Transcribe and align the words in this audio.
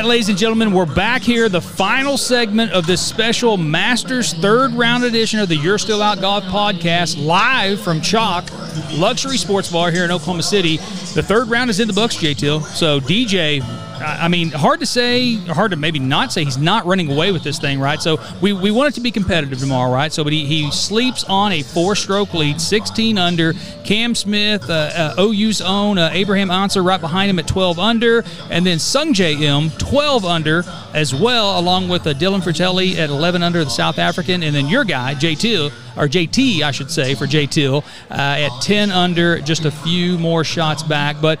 right, 0.00 0.08
ladies 0.08 0.30
and 0.30 0.38
gentlemen, 0.38 0.72
we're 0.72 0.86
back 0.86 1.20
here. 1.20 1.50
The 1.50 1.60
final 1.60 2.16
segment 2.16 2.72
of 2.72 2.86
this 2.86 3.04
special 3.06 3.58
Masters 3.58 4.32
third 4.32 4.72
round 4.72 5.04
edition 5.04 5.40
of 5.40 5.48
the 5.50 5.56
You're 5.56 5.76
Still 5.76 6.00
Out 6.00 6.22
Golf 6.22 6.44
podcast, 6.44 7.22
live 7.22 7.80
from 7.80 8.00
Chalk 8.00 8.48
Luxury 8.92 9.36
Sports 9.36 9.70
Bar 9.70 9.90
here 9.90 10.04
in 10.04 10.10
Oklahoma 10.10 10.42
City. 10.42 10.78
The 11.14 11.22
third 11.22 11.48
round 11.48 11.70
is 11.70 11.80
in 11.80 11.88
the 11.88 11.94
books, 11.94 12.16
J. 12.16 12.34
Till. 12.34 12.60
So, 12.60 13.00
DJ, 13.00 13.62
I 14.00 14.28
mean, 14.28 14.50
hard 14.50 14.80
to 14.80 14.86
say, 14.86 15.34
hard 15.34 15.72
to 15.72 15.76
maybe 15.76 15.98
not 15.98 16.32
say 16.32 16.44
he's 16.44 16.56
not 16.56 16.86
running 16.86 17.10
away 17.12 17.32
with 17.32 17.42
this 17.42 17.58
thing, 17.58 17.78
right? 17.78 18.00
So 18.00 18.18
we, 18.40 18.52
we 18.52 18.70
want 18.70 18.88
it 18.88 18.94
to 18.94 19.00
be 19.00 19.10
competitive 19.10 19.58
tomorrow, 19.58 19.92
right? 19.92 20.12
So, 20.12 20.24
but 20.24 20.32
he, 20.32 20.46
he 20.46 20.70
sleeps 20.70 21.24
on 21.24 21.52
a 21.52 21.62
four 21.62 21.94
stroke 21.94 22.32
lead, 22.32 22.60
16 22.60 23.18
under. 23.18 23.52
Cam 23.84 24.14
Smith, 24.14 24.70
uh, 24.70 25.14
uh, 25.18 25.22
OU's 25.22 25.60
own 25.60 25.98
uh, 25.98 26.10
Abraham 26.12 26.50
Ancer 26.50 26.82
right 26.82 27.00
behind 27.00 27.30
him 27.30 27.38
at 27.38 27.46
12 27.46 27.78
under. 27.78 28.24
And 28.50 28.64
then 28.64 28.78
Sungjae 28.78 29.40
Im, 29.42 29.70
12 29.72 30.24
under 30.24 30.62
as 30.94 31.14
well, 31.14 31.58
along 31.58 31.88
with 31.88 32.06
uh, 32.06 32.14
Dylan 32.14 32.40
Frittelli 32.40 32.96
at 32.96 33.10
11 33.10 33.42
under, 33.42 33.64
the 33.64 33.70
South 33.70 33.98
African. 33.98 34.42
And 34.42 34.54
then 34.54 34.66
your 34.66 34.84
guy, 34.84 35.14
JT, 35.14 35.72
or 35.96 36.06
JT, 36.06 36.62
I 36.62 36.70
should 36.70 36.90
say, 36.90 37.14
for 37.14 37.26
J 37.26 37.46
Till 37.46 37.84
uh, 38.10 38.14
at 38.14 38.62
10 38.62 38.90
under, 38.90 39.40
just 39.40 39.64
a 39.64 39.70
few 39.70 40.18
more 40.18 40.44
shots 40.44 40.82
back. 40.82 41.20
But 41.20 41.40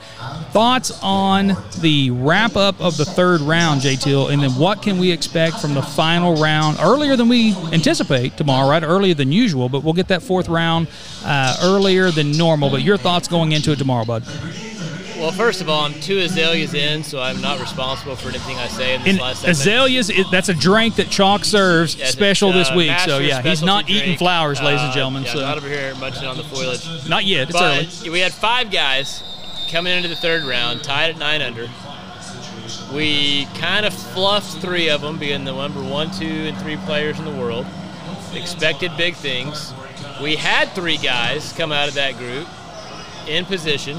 thoughts 0.52 0.98
on 1.02 1.56
the 1.80 2.10
wrap 2.10 2.56
up 2.56 2.80
of 2.80 2.96
the 2.96 3.04
third 3.04 3.40
round, 3.40 3.80
J 3.80 3.96
Till, 3.96 4.28
and 4.28 4.42
then 4.42 4.50
what 4.52 4.82
can 4.82 4.98
we 4.98 5.10
expect 5.10 5.60
from 5.60 5.74
the 5.74 5.82
final 5.82 6.36
round 6.36 6.78
earlier 6.80 7.16
than 7.16 7.28
we 7.28 7.54
anticipate 7.72 8.36
tomorrow, 8.36 8.68
right? 8.68 8.82
Earlier 8.82 9.14
than 9.14 9.32
usual, 9.32 9.68
but 9.68 9.84
we'll 9.84 9.94
get 9.94 10.08
that 10.08 10.22
fourth 10.22 10.48
round 10.48 10.88
uh, 11.24 11.56
earlier 11.62 12.10
than 12.10 12.32
normal. 12.32 12.70
But 12.70 12.82
your 12.82 12.96
thoughts 12.96 13.28
going 13.28 13.52
into 13.52 13.72
it 13.72 13.76
tomorrow, 13.76 14.04
bud? 14.04 14.24
Well, 15.20 15.32
first 15.32 15.60
of 15.60 15.68
all, 15.68 15.84
I'm 15.84 15.92
two 16.00 16.18
azaleas 16.18 16.72
in, 16.72 17.04
so 17.04 17.20
I'm 17.20 17.40
not 17.42 17.60
responsible 17.60 18.16
for 18.16 18.30
anything 18.30 18.56
I 18.56 18.68
say 18.68 18.94
in 18.94 19.02
this 19.02 19.10
And 19.10 19.18
last 19.20 19.40
segment. 19.42 19.58
azaleas, 19.58 20.08
it, 20.10 20.26
that's 20.30 20.48
a 20.48 20.54
drink 20.54 20.96
that 20.96 21.10
Chalk 21.10 21.44
serves 21.44 21.94
Yes, 21.94 22.12
special 22.12 22.48
it's, 22.50 22.58
this 22.58 22.70
uh, 22.70 22.76
week. 22.76 22.98
So 23.00 23.18
yeah, 23.18 23.42
he's 23.42 23.62
not 23.62 23.84
specialty 23.84 23.92
eating 23.92 24.18
flowers, 24.18 24.58
ladies 24.62 24.80
ladies 24.80 24.80
and 24.82 24.90
Uh, 24.90 24.94
gentlemen. 24.94 25.22
Yeah, 25.24 25.32
so 25.34 25.40
not 25.40 25.56
over 25.58 25.68
here 25.68 25.94
munching 25.96 26.24
on 26.26 26.36
the 26.38 26.44
foliage. 26.44 27.08
not 27.08 27.24
yet. 27.26 27.50
It's 27.50 27.52
but 27.52 28.00
early. 28.02 28.10
we 28.10 28.20
had 28.20 28.32
five 28.32 28.70
guys 28.70 29.22
coming 29.70 29.94
into 29.94 30.08
the 30.08 30.16
third 30.16 30.44
round, 30.44 30.82
tied 30.82 31.10
at 31.10 31.18
nine 31.18 31.42
under. 31.42 31.68
We 32.94 33.46
kind 33.58 33.84
of 33.84 33.92
fluffed 33.92 34.58
three 34.62 34.88
of 34.88 35.00
them, 35.02 35.18
being 35.18 35.44
the 35.44 35.52
number 35.52 35.82
one, 35.82 36.10
two, 36.12 36.24
and 36.26 36.56
three 36.58 36.76
players 36.78 37.18
in 37.18 37.24
the 37.24 37.30
world. 37.30 37.66
Expected 38.32 38.92
big 38.96 39.14
things. 39.16 39.74
We 40.22 40.36
had 40.36 40.70
three 40.70 40.96
guys 40.96 41.52
come 41.52 41.72
out 41.72 41.88
of 41.88 41.94
that 41.94 42.16
group 42.16 42.46
in 43.28 43.44
position, 43.44 43.96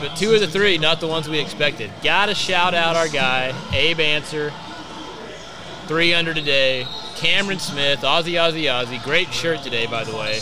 but 0.00 0.16
two 0.16 0.34
of 0.34 0.40
the 0.40 0.46
three, 0.48 0.78
not 0.78 1.00
the 1.00 1.06
ones 1.06 1.28
we 1.28 1.38
expected. 1.38 1.90
Got 2.02 2.26
to 2.26 2.34
shout 2.34 2.74
out 2.74 2.96
our 2.96 3.08
guy, 3.08 3.54
Abe 3.72 4.00
Ancer, 4.00 4.52
three 5.86 6.14
under 6.14 6.34
today. 6.34 6.86
Cameron 7.16 7.58
Smith, 7.58 8.00
Aussie, 8.00 8.34
Aussie, 8.34 8.64
Aussie. 8.64 9.02
Great 9.02 9.32
shirt 9.32 9.62
today, 9.62 9.86
by 9.86 10.04
the 10.04 10.14
way. 10.14 10.40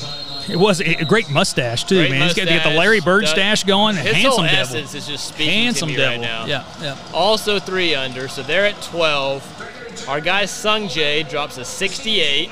It 0.48 0.56
was 0.56 0.80
a 0.80 1.04
great 1.04 1.30
mustache 1.30 1.84
too, 1.84 1.96
Great 1.96 2.10
man. 2.10 2.22
He's 2.22 2.34
got 2.34 2.44
to 2.44 2.50
get 2.50 2.64
the. 2.64 2.76
Larry 2.76 3.00
Bird 3.00 3.26
stash 3.26 3.64
going. 3.64 3.96
His 3.96 4.12
Handsome 4.12 4.44
whole 4.44 4.44
devil. 4.44 4.76
is 4.76 4.92
just 5.06 5.28
speaking 5.28 5.54
Handsome 5.54 5.88
to 5.88 5.94
me 5.94 5.96
devil. 5.96 6.20
right 6.20 6.20
now. 6.20 6.46
Yeah, 6.46 6.64
yeah. 6.82 6.98
Also 7.14 7.58
three 7.58 7.94
under, 7.94 8.28
so 8.28 8.42
they're 8.42 8.66
at 8.66 8.80
12. 8.82 10.06
Our 10.08 10.20
guy 10.20 10.44
Sung 10.44 10.88
Jae 10.88 11.28
drops 11.28 11.56
a 11.56 11.64
68. 11.64 12.50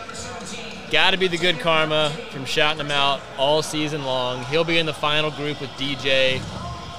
Got 0.90 1.10
to 1.10 1.16
be 1.16 1.26
the 1.26 1.36
good 1.38 1.58
karma 1.58 2.10
from 2.30 2.44
shouting 2.44 2.80
him 2.80 2.90
out 2.90 3.20
all 3.36 3.62
season 3.62 4.04
long. 4.04 4.44
He'll 4.44 4.64
be 4.64 4.78
in 4.78 4.86
the 4.86 4.94
final 4.94 5.30
group 5.30 5.60
with 5.60 5.70
DJ 5.70 6.40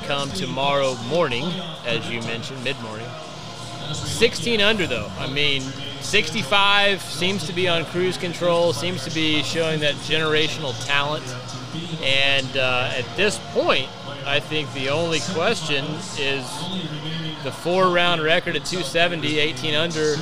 come 0.04 0.30
tomorrow 0.32 0.96
morning, 1.08 1.46
as 1.86 2.10
you 2.10 2.22
mentioned, 2.22 2.64
mid 2.64 2.80
morning. 2.82 3.08
16 3.94 4.62
under 4.62 4.88
though. 4.88 5.10
I 5.18 5.28
mean, 5.28 5.62
65 6.02 7.02
seems 7.02 7.46
to 7.48 7.54
be 7.54 7.68
on 7.68 7.86
cruise 7.86 8.18
control, 8.18 8.74
seems 8.74 9.04
to 9.06 9.12
be 9.14 9.44
showing 9.44 9.80
that 9.82 9.96
generational 9.96 10.74
talent. 10.86 11.24
And 12.02 12.58
uh, 12.58 12.92
at 12.94 13.06
this 13.16 13.40
point, 13.52 13.90
I 14.26 14.40
think 14.40 14.72
the 14.74 14.90
only 14.90 15.20
question 15.34 15.86
is 16.18 16.46
the 17.44 17.52
four 17.52 17.90
round 17.90 18.22
record 18.22 18.56
at 18.56 18.66
270, 18.66 19.40
18 19.40 19.76
under. 19.76 20.16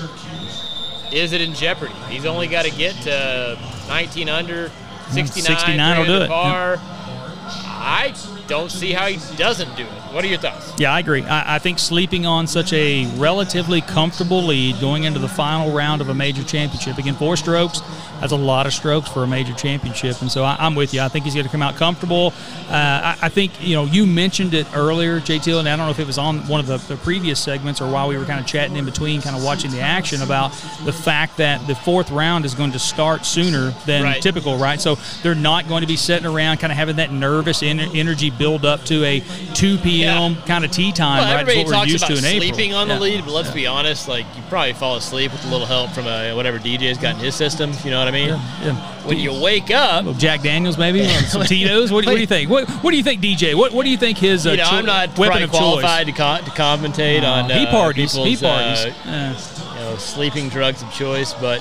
Is 1.12 1.34
it 1.34 1.42
in 1.42 1.54
jeopardy? 1.54 1.94
He's 2.08 2.26
only 2.26 2.48
got 2.48 2.66
to 2.66 2.72
get 2.72 2.96
to 3.04 3.60
19 3.88 4.30
under, 4.30 4.72
69, 5.10 5.58
69 5.58 6.00
will 6.00 6.06
do 6.06 6.22
it, 6.24 6.30
par. 6.30 6.78
I 6.80 8.14
don't 8.52 8.70
see 8.70 8.92
how 8.92 9.06
he 9.08 9.18
doesn't 9.38 9.74
do 9.78 9.84
it. 9.84 9.90
What 10.14 10.26
are 10.26 10.28
your 10.28 10.38
thoughts? 10.38 10.74
Yeah, 10.78 10.94
I 10.94 11.00
agree. 11.00 11.24
I, 11.24 11.56
I 11.56 11.60
think 11.60 11.80
sleeping 11.80 12.26
on 12.26 12.46
such 12.48 12.74
a 12.74 13.06
relatively 13.16 13.80
comfortable 13.80 14.44
lead 14.44 14.78
going 14.82 15.06
into 15.06 15.20
the 15.20 15.30
final 15.30 15.72
round 15.74 16.02
of 16.02 16.10
a 16.10 16.14
major 16.14 16.44
championship 16.44 16.98
again, 16.98 17.16
four 17.16 17.38
strokes. 17.38 17.80
That's 18.20 18.34
a 18.34 18.36
lot 18.36 18.68
of 18.68 18.74
strokes 18.74 19.10
for 19.10 19.24
a 19.24 19.28
major 19.28 19.54
championship, 19.54 20.22
and 20.22 20.30
so 20.30 20.44
I, 20.44 20.56
I'm 20.60 20.76
with 20.76 20.94
you. 20.94 21.00
I 21.02 21.08
think 21.08 21.24
he's 21.26 21.34
going 21.34 21.46
to 21.46 21.52
come 21.52 21.62
out 21.64 21.76
comfortable. 21.76 22.34
Uh, 22.70 23.16
I, 23.16 23.18
I 23.24 23.30
think 23.30 23.52
you 23.66 23.74
know 23.76 23.86
you 23.86 24.06
mentioned 24.06 24.54
it 24.54 24.68
earlier, 24.76 25.20
JT, 25.22 25.58
and 25.58 25.68
I 25.68 25.76
don't 25.78 25.86
know 25.88 25.92
if 25.92 26.00
it 26.00 26.06
was 26.06 26.18
on 26.20 26.46
one 26.48 26.60
of 26.60 26.68
the, 26.68 26.78
the 26.78 26.98
previous 26.98 27.40
segments 27.42 27.80
or 27.82 27.90
while 27.90 28.10
we 28.10 28.18
were 28.18 28.26
kind 28.26 28.40
of 28.40 28.46
chatting 28.46 28.76
in 28.76 28.84
between, 28.86 29.22
kind 29.22 29.36
of 29.36 29.44
watching 29.44 29.72
the 29.72 29.80
action 29.80 30.22
about 30.22 30.52
the 30.84 30.94
fact 30.94 31.38
that 31.38 31.66
the 31.68 31.74
fourth 31.74 32.12
round 32.12 32.44
is 32.46 32.54
going 32.54 32.74
to 32.74 32.80
start 32.80 33.26
sooner 33.26 33.72
than 33.88 34.04
Right. 34.04 34.22
typical, 34.22 34.58
right? 34.58 34.80
So 34.80 34.98
they're 35.24 35.34
not 35.34 35.68
going 35.68 35.82
to 35.82 35.88
be 35.88 35.96
sitting 35.96 36.28
around, 36.28 36.58
kind 36.58 36.72
of 36.72 36.78
having 36.78 36.98
that 36.98 37.12
nervous 37.12 37.62
ener- 37.64 37.96
energy 37.96 38.30
build 38.42 38.66
up 38.66 38.84
to 38.86 39.04
a 39.06 39.20
2 39.54 39.78
p.m. 39.78 40.34
Yeah. 40.34 40.42
kind 40.48 40.66
of 40.66 40.72
tea 40.72 40.92
time, 40.92 41.20
Well, 41.20 41.26
right? 41.32 41.42
everybody 41.42 41.58
what 41.60 41.68
we're 41.68 41.74
talks 41.74 41.92
used 41.92 42.04
about 42.04 42.18
to 42.18 42.20
in 42.20 42.26
April. 42.26 42.54
sleeping 42.54 42.74
on 42.74 42.88
the 42.88 42.96
Yeah. 42.96 43.00
lead, 43.00 43.26
but 43.26 43.34
let's 43.34 43.52
be 43.52 43.68
honest, 43.68 44.08
like 44.08 44.26
you 44.36 44.42
probably 44.50 44.74
fall 44.74 44.96
asleep 44.96 45.32
with 45.32 45.46
a 45.46 45.50
little 45.50 45.68
help 45.68 45.92
from 45.92 46.08
a, 46.08 46.34
whatever 46.34 46.58
DJ's 46.58 46.98
got 46.98 47.14
in 47.16 47.20
his 47.22 47.36
system. 47.36 47.72
You 47.84 47.92
know 47.92 48.00
what 48.00 48.08
I 48.08 48.12
mean? 48.12 48.30
Yeah. 48.30 48.76
When 49.06 49.20
you 49.20 49.32
wake 49.40 49.70
up, 49.70 50.18
Jack 50.18 50.42
Daniels, 50.42 50.78
maybe 50.80 51.08
some 51.28 51.44
Tito's. 51.44 51.92
What, 51.92 52.04
do- 52.04 52.10
what 52.10 52.16
do 52.16 52.22
you 52.22 52.28
think? 52.28 52.50
What, 52.50 52.68
what 52.84 52.90
do 52.92 52.98
you 52.98 53.04
think, 53.04 53.22
DJ? 53.22 53.54
What 53.54 53.74
What 53.74 53.84
do 53.86 53.92
you 53.92 53.98
think 53.98 54.18
his 54.18 54.48
uh, 54.48 54.52
you 54.52 54.58
know, 54.58 54.64
cho- 54.66 54.76
I'm 54.78 54.86
not 54.88 55.18
weapon 55.20 55.44
of 55.44 55.52
choice? 55.52 55.60
qualified 55.60 56.08
to, 56.08 56.12
co- 56.14 56.38
to 56.44 56.52
commentate 56.52 57.24
on 57.24 57.48
he 57.50 57.66
uh, 57.68 57.72
parties. 57.72 58.14
He 58.14 58.36
parties. 58.38 58.86
uh, 58.86 58.94
Yeah. 59.06 59.30
you 59.76 59.80
know, 59.82 59.98
sleeping 59.98 60.50
drugs 60.50 60.82
of 60.82 60.92
choice, 60.92 61.34
but 61.36 61.60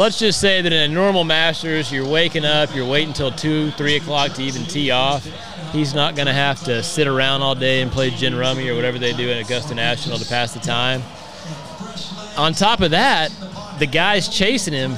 let's 0.00 0.18
just 0.18 0.40
say 0.40 0.62
that 0.62 0.72
in 0.72 0.90
a 0.90 0.94
normal 0.94 1.24
Masters, 1.24 1.92
you're 1.92 2.08
waking 2.08 2.46
up, 2.46 2.74
you're 2.74 2.88
waiting 2.88 3.08
until 3.08 3.30
two, 3.30 3.70
three 3.72 3.96
o'clock 3.96 4.32
to 4.32 4.42
even 4.42 4.64
tee 4.64 4.90
off. 4.90 5.28
He's 5.72 5.92
not 5.94 6.16
going 6.16 6.24
to 6.24 6.32
have 6.32 6.58
to 6.64 6.82
sit 6.82 7.06
around 7.06 7.42
all 7.42 7.54
day 7.54 7.82
and 7.82 7.92
play 7.92 8.08
gin 8.08 8.34
rummy 8.34 8.70
or 8.70 8.74
whatever 8.74 8.98
they 8.98 9.12
do 9.12 9.30
at 9.30 9.44
Augusta 9.44 9.74
National 9.74 10.16
to 10.16 10.26
pass 10.26 10.54
the 10.54 10.60
time. 10.60 11.02
On 12.38 12.54
top 12.54 12.80
of 12.80 12.92
that, 12.92 13.30
the 13.78 13.84
guys 13.84 14.30
chasing 14.30 14.72
him, 14.72 14.96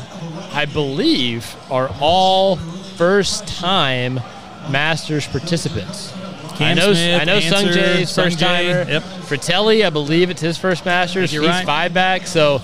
I 0.52 0.66
believe, 0.66 1.52
are 1.68 1.90
all 2.00 2.54
first-time 2.96 4.20
Masters 4.70 5.26
participants. 5.26 6.12
Cam 6.54 6.62
I 6.62 6.74
know, 6.74 6.92
Smith, 6.92 7.20
I 7.20 7.24
know 7.24 7.40
Sung 7.40 7.64
Answer, 7.64 7.80
Jae's 7.80 8.14
first 8.14 8.38
timer. 8.38 8.88
Yep. 8.88 9.02
Frittelli, 9.02 9.84
I 9.84 9.90
believe 9.90 10.30
it's 10.30 10.40
his 10.40 10.58
first 10.58 10.84
Masters. 10.84 11.34
You're 11.34 11.42
He's 11.42 11.50
right. 11.50 11.66
five 11.66 11.92
back, 11.92 12.28
so 12.28 12.62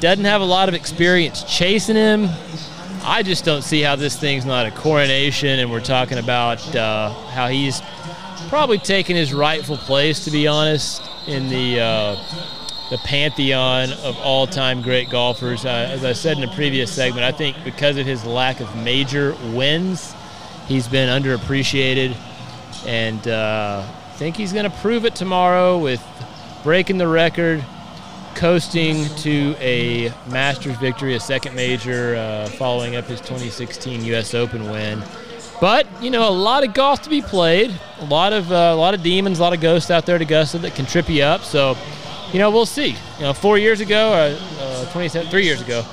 doesn't 0.00 0.24
have 0.24 0.40
a 0.40 0.44
lot 0.44 0.68
of 0.68 0.74
experience 0.74 1.42
chasing 1.44 1.96
him. 1.96 2.28
I 3.02 3.22
just 3.22 3.44
don't 3.44 3.62
see 3.62 3.80
how 3.80 3.96
this 3.96 4.18
thing's 4.18 4.44
not 4.44 4.66
a 4.66 4.70
coronation, 4.70 5.58
and 5.58 5.70
we're 5.70 5.80
talking 5.80 6.18
about 6.18 6.74
uh, 6.74 7.10
how 7.30 7.48
he's 7.48 7.80
probably 8.48 8.78
taken 8.78 9.16
his 9.16 9.32
rightful 9.32 9.76
place, 9.76 10.24
to 10.24 10.30
be 10.30 10.46
honest, 10.46 11.02
in 11.26 11.48
the 11.48 11.80
uh, 11.80 12.16
the 12.90 12.98
pantheon 12.98 13.92
of 14.02 14.16
all-time 14.18 14.80
great 14.80 15.10
golfers. 15.10 15.64
Uh, 15.64 15.68
as 15.68 16.04
I 16.04 16.12
said 16.12 16.38
in 16.38 16.44
a 16.44 16.54
previous 16.54 16.90
segment, 16.90 17.24
I 17.24 17.32
think 17.32 17.56
because 17.64 17.98
of 17.98 18.06
his 18.06 18.24
lack 18.24 18.60
of 18.60 18.74
major 18.76 19.34
wins, 19.52 20.14
he's 20.66 20.88
been 20.88 21.22
underappreciated, 21.22 22.16
and 22.86 23.28
uh, 23.28 23.84
I 23.86 24.12
think 24.12 24.36
he's 24.36 24.52
going 24.52 24.70
to 24.70 24.76
prove 24.78 25.04
it 25.04 25.14
tomorrow 25.14 25.78
with 25.78 26.02
breaking 26.62 26.98
the 26.98 27.08
record, 27.08 27.64
coasting 28.38 29.04
to 29.16 29.56
a 29.58 30.12
Masters 30.28 30.76
victory, 30.76 31.16
a 31.16 31.20
second 31.20 31.56
major, 31.56 32.14
uh, 32.14 32.48
following 32.50 32.94
up 32.94 33.04
his 33.06 33.20
2016 33.20 34.04
U.S. 34.04 34.32
Open 34.32 34.70
win. 34.70 35.02
But 35.60 35.88
you 36.00 36.10
know, 36.10 36.28
a 36.28 36.30
lot 36.30 36.64
of 36.64 36.72
golf 36.72 37.02
to 37.02 37.10
be 37.10 37.20
played, 37.20 37.74
a 37.98 38.04
lot 38.04 38.32
of 38.32 38.50
uh, 38.52 38.54
a 38.54 38.76
lot 38.76 38.94
of 38.94 39.02
demons, 39.02 39.40
a 39.40 39.42
lot 39.42 39.54
of 39.54 39.60
ghosts 39.60 39.90
out 39.90 40.06
there 40.06 40.14
at 40.14 40.22
Augusta 40.22 40.58
that 40.58 40.76
can 40.76 40.86
trip 40.86 41.08
you 41.10 41.24
up. 41.24 41.42
So, 41.42 41.76
you 42.32 42.38
know, 42.38 42.48
we'll 42.48 42.64
see. 42.64 42.90
You 43.18 43.22
know, 43.24 43.32
four 43.32 43.58
years 43.58 43.80
ago, 43.80 44.12
uh, 44.12 44.38
uh, 44.60 44.92
27, 44.92 45.28
three 45.30 45.44
years 45.44 45.60
ago, 45.60 45.84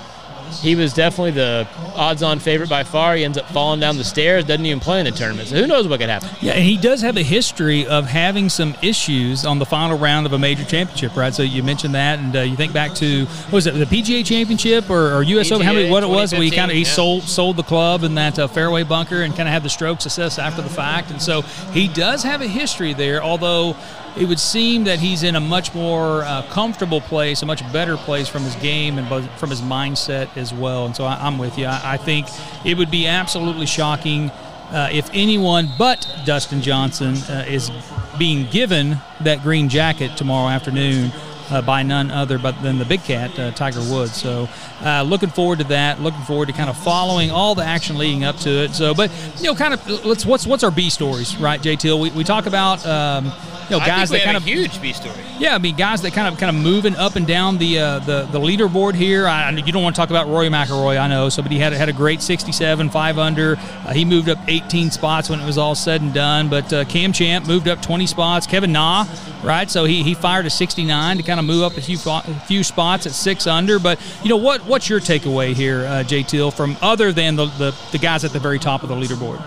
he 0.61 0.75
was 0.75 0.93
definitely 0.93 1.31
the 1.31 1.67
odds-on 1.95 2.39
favorite 2.39 2.69
by 2.69 2.83
far. 2.83 3.15
He 3.15 3.23
ends 3.23 3.37
up 3.37 3.47
falling 3.49 3.79
down 3.79 3.97
the 3.97 4.03
stairs, 4.03 4.45
doesn't 4.45 4.65
even 4.65 4.79
play 4.79 4.99
in 4.99 5.05
the 5.05 5.11
tournament. 5.11 5.49
So 5.49 5.55
who 5.55 5.67
knows 5.67 5.87
what 5.87 5.99
could 5.99 6.09
happen? 6.09 6.29
Yeah, 6.41 6.53
and 6.53 6.63
he 6.63 6.77
does 6.77 7.01
have 7.01 7.17
a 7.17 7.23
history 7.23 7.85
of 7.85 8.05
having 8.05 8.49
some 8.49 8.75
issues 8.81 9.45
on 9.45 9.59
the 9.59 9.65
final 9.65 9.97
round 9.97 10.25
of 10.25 10.33
a 10.33 10.39
major 10.39 10.63
championship, 10.63 11.15
right? 11.15 11.33
So 11.33 11.43
you 11.43 11.63
mentioned 11.63 11.95
that, 11.95 12.19
and 12.19 12.35
uh, 12.35 12.41
you 12.41 12.55
think 12.55 12.73
back 12.73 12.93
to 12.95 13.25
what 13.25 13.53
was 13.53 13.67
it 13.67 13.73
the 13.73 13.85
PGA 13.85 14.25
Championship 14.25 14.89
or, 14.89 15.13
or 15.13 15.23
US 15.23 15.51
Open? 15.51 15.65
How 15.65 15.73
many? 15.73 15.89
What 15.89 16.03
it 16.03 16.09
was? 16.09 16.33
We 16.33 16.51
kind 16.51 16.71
of 16.71 16.75
he 16.75 16.83
yeah. 16.83 16.89
sold 16.89 17.23
sold 17.23 17.57
the 17.57 17.63
club 17.63 18.03
in 18.03 18.15
that 18.15 18.39
uh, 18.39 18.47
fairway 18.47 18.83
bunker 18.83 19.21
and 19.21 19.35
kind 19.35 19.47
of 19.47 19.53
had 19.53 19.63
the 19.63 19.69
strokes 19.69 20.05
assessed 20.05 20.39
after 20.39 20.61
the 20.61 20.69
fact, 20.69 21.11
and 21.11 21.21
so 21.21 21.41
he 21.71 21.87
does 21.87 22.23
have 22.23 22.41
a 22.41 22.47
history 22.47 22.93
there. 22.93 23.23
Although 23.23 23.75
it 24.17 24.27
would 24.27 24.39
seem 24.39 24.85
that 24.85 24.99
he's 24.99 25.23
in 25.23 25.35
a 25.35 25.39
much 25.39 25.73
more 25.73 26.23
uh, 26.23 26.41
comfortable 26.49 27.01
place, 27.01 27.41
a 27.41 27.45
much 27.45 27.61
better 27.73 27.97
place 27.97 28.27
from 28.27 28.43
his 28.43 28.55
game 28.55 28.97
and 28.97 29.29
from 29.31 29.49
his 29.49 29.61
mindset 29.61 30.34
as 30.37 30.53
well. 30.53 30.85
And 30.85 30.95
so 30.95 31.05
I, 31.05 31.15
I'm 31.25 31.37
with 31.37 31.57
you. 31.57 31.65
I, 31.65 31.93
I 31.93 31.97
think 31.97 32.27
it 32.63 32.77
would 32.77 32.91
be 32.91 33.07
absolutely 33.07 33.65
shocking 33.65 34.31
uh, 34.71 34.89
if 34.91 35.09
anyone 35.13 35.69
but 35.77 36.07
Dustin 36.25 36.61
Johnson 36.61 37.15
uh, 37.29 37.45
is 37.47 37.71
being 38.17 38.49
given 38.49 38.97
that 39.21 39.41
green 39.41 39.69
jacket 39.69 40.17
tomorrow 40.17 40.49
afternoon. 40.49 41.11
Uh, 41.49 41.61
by 41.61 41.83
none 41.83 42.09
other 42.09 42.39
but 42.39 42.59
than 42.63 42.79
the 42.79 42.85
big 42.85 43.03
cat, 43.03 43.37
uh, 43.37 43.51
Tiger 43.51 43.79
Woods. 43.81 44.13
So, 44.13 44.49
uh, 44.83 45.03
looking 45.03 45.29
forward 45.29 45.59
to 45.59 45.65
that. 45.65 46.01
Looking 46.01 46.21
forward 46.21 46.47
to 46.47 46.53
kind 46.53 46.71
of 46.71 46.77
following 46.77 47.29
all 47.29 47.53
the 47.53 47.63
action 47.63 47.99
leading 47.99 48.23
up 48.23 48.35
to 48.37 48.49
it. 48.49 48.73
So, 48.73 48.95
but 48.95 49.11
you 49.37 49.43
know, 49.43 49.53
kind 49.53 49.73
of 49.73 50.05
let's 50.05 50.25
what's 50.25 50.47
what's 50.47 50.63
our 50.63 50.71
B 50.71 50.89
stories, 50.89 51.37
right, 51.37 51.61
JT? 51.61 52.01
We, 52.01 52.09
we 52.09 52.23
talk 52.23 52.47
about 52.47 52.83
um, 52.87 53.25
you 53.25 53.71
know 53.71 53.79
guys 53.79 54.09
that 54.09 54.23
kind 54.23 54.37
of 54.37 54.43
huge 54.43 54.81
B 54.81 54.91
story. 54.93 55.15
yeah, 55.39 55.55
I 55.55 55.57
mean, 55.57 55.75
guys 55.75 56.01
that 56.01 56.13
kind 56.13 56.33
of 56.33 56.39
kind 56.39 56.55
of 56.55 56.61
moving 56.61 56.95
up 56.95 57.15
and 57.15 57.27
down 57.27 57.57
the 57.57 57.79
uh, 57.79 57.99
the 57.99 58.23
the 58.31 58.39
leaderboard 58.39 58.95
here. 58.95 59.27
I, 59.27 59.49
you 59.51 59.71
don't 59.71 59.83
want 59.83 59.95
to 59.95 59.99
talk 59.99 60.09
about 60.09 60.27
Rory 60.27 60.49
McIlroy, 60.49 60.99
I 60.99 61.07
know. 61.07 61.29
So, 61.29 61.41
but 61.41 61.51
he 61.51 61.59
had 61.59 61.73
had 61.73 61.89
a 61.89 61.93
great 61.93 62.21
67, 62.21 62.89
five 62.89 63.17
under. 63.17 63.57
Uh, 63.57 63.93
he 63.93 64.05
moved 64.05 64.29
up 64.29 64.39
18 64.47 64.91
spots 64.91 65.29
when 65.29 65.39
it 65.39 65.45
was 65.45 65.57
all 65.57 65.75
said 65.75 66.01
and 66.01 66.13
done. 66.13 66.49
But 66.49 66.71
uh, 66.73 66.85
Cam 66.85 67.13
Champ 67.13 67.47
moved 67.47 67.67
up 67.67 67.81
20 67.81 68.07
spots. 68.07 68.47
Kevin 68.47 68.71
Na, 68.71 69.05
right? 69.43 69.69
So 69.69 69.85
he, 69.85 70.03
he 70.03 70.13
fired 70.13 70.45
a 70.45 70.49
69 70.49 71.17
to 71.17 71.23
kind 71.23 71.34
of 71.39 71.45
move 71.45 71.63
up 71.63 71.77
a 71.77 71.81
few 71.81 71.97
a 72.05 72.39
few 72.41 72.63
spots 72.63 73.05
at 73.05 73.13
six 73.13 73.47
under. 73.47 73.79
But 73.79 73.99
you 74.23 74.29
know 74.29 74.37
what? 74.37 74.65
What's 74.65 74.89
your 74.89 74.99
takeaway 74.99 75.53
here, 75.53 75.85
uh, 75.85 76.03
JT, 76.03 76.53
from 76.53 76.77
other 76.81 77.11
than 77.11 77.35
the, 77.35 77.45
the 77.45 77.75
the 77.91 77.97
guys 77.97 78.23
at 78.23 78.31
the 78.31 78.39
very 78.39 78.59
top 78.59 78.83
of 78.83 78.89
the 78.89 78.95
leaderboard? 78.95 79.39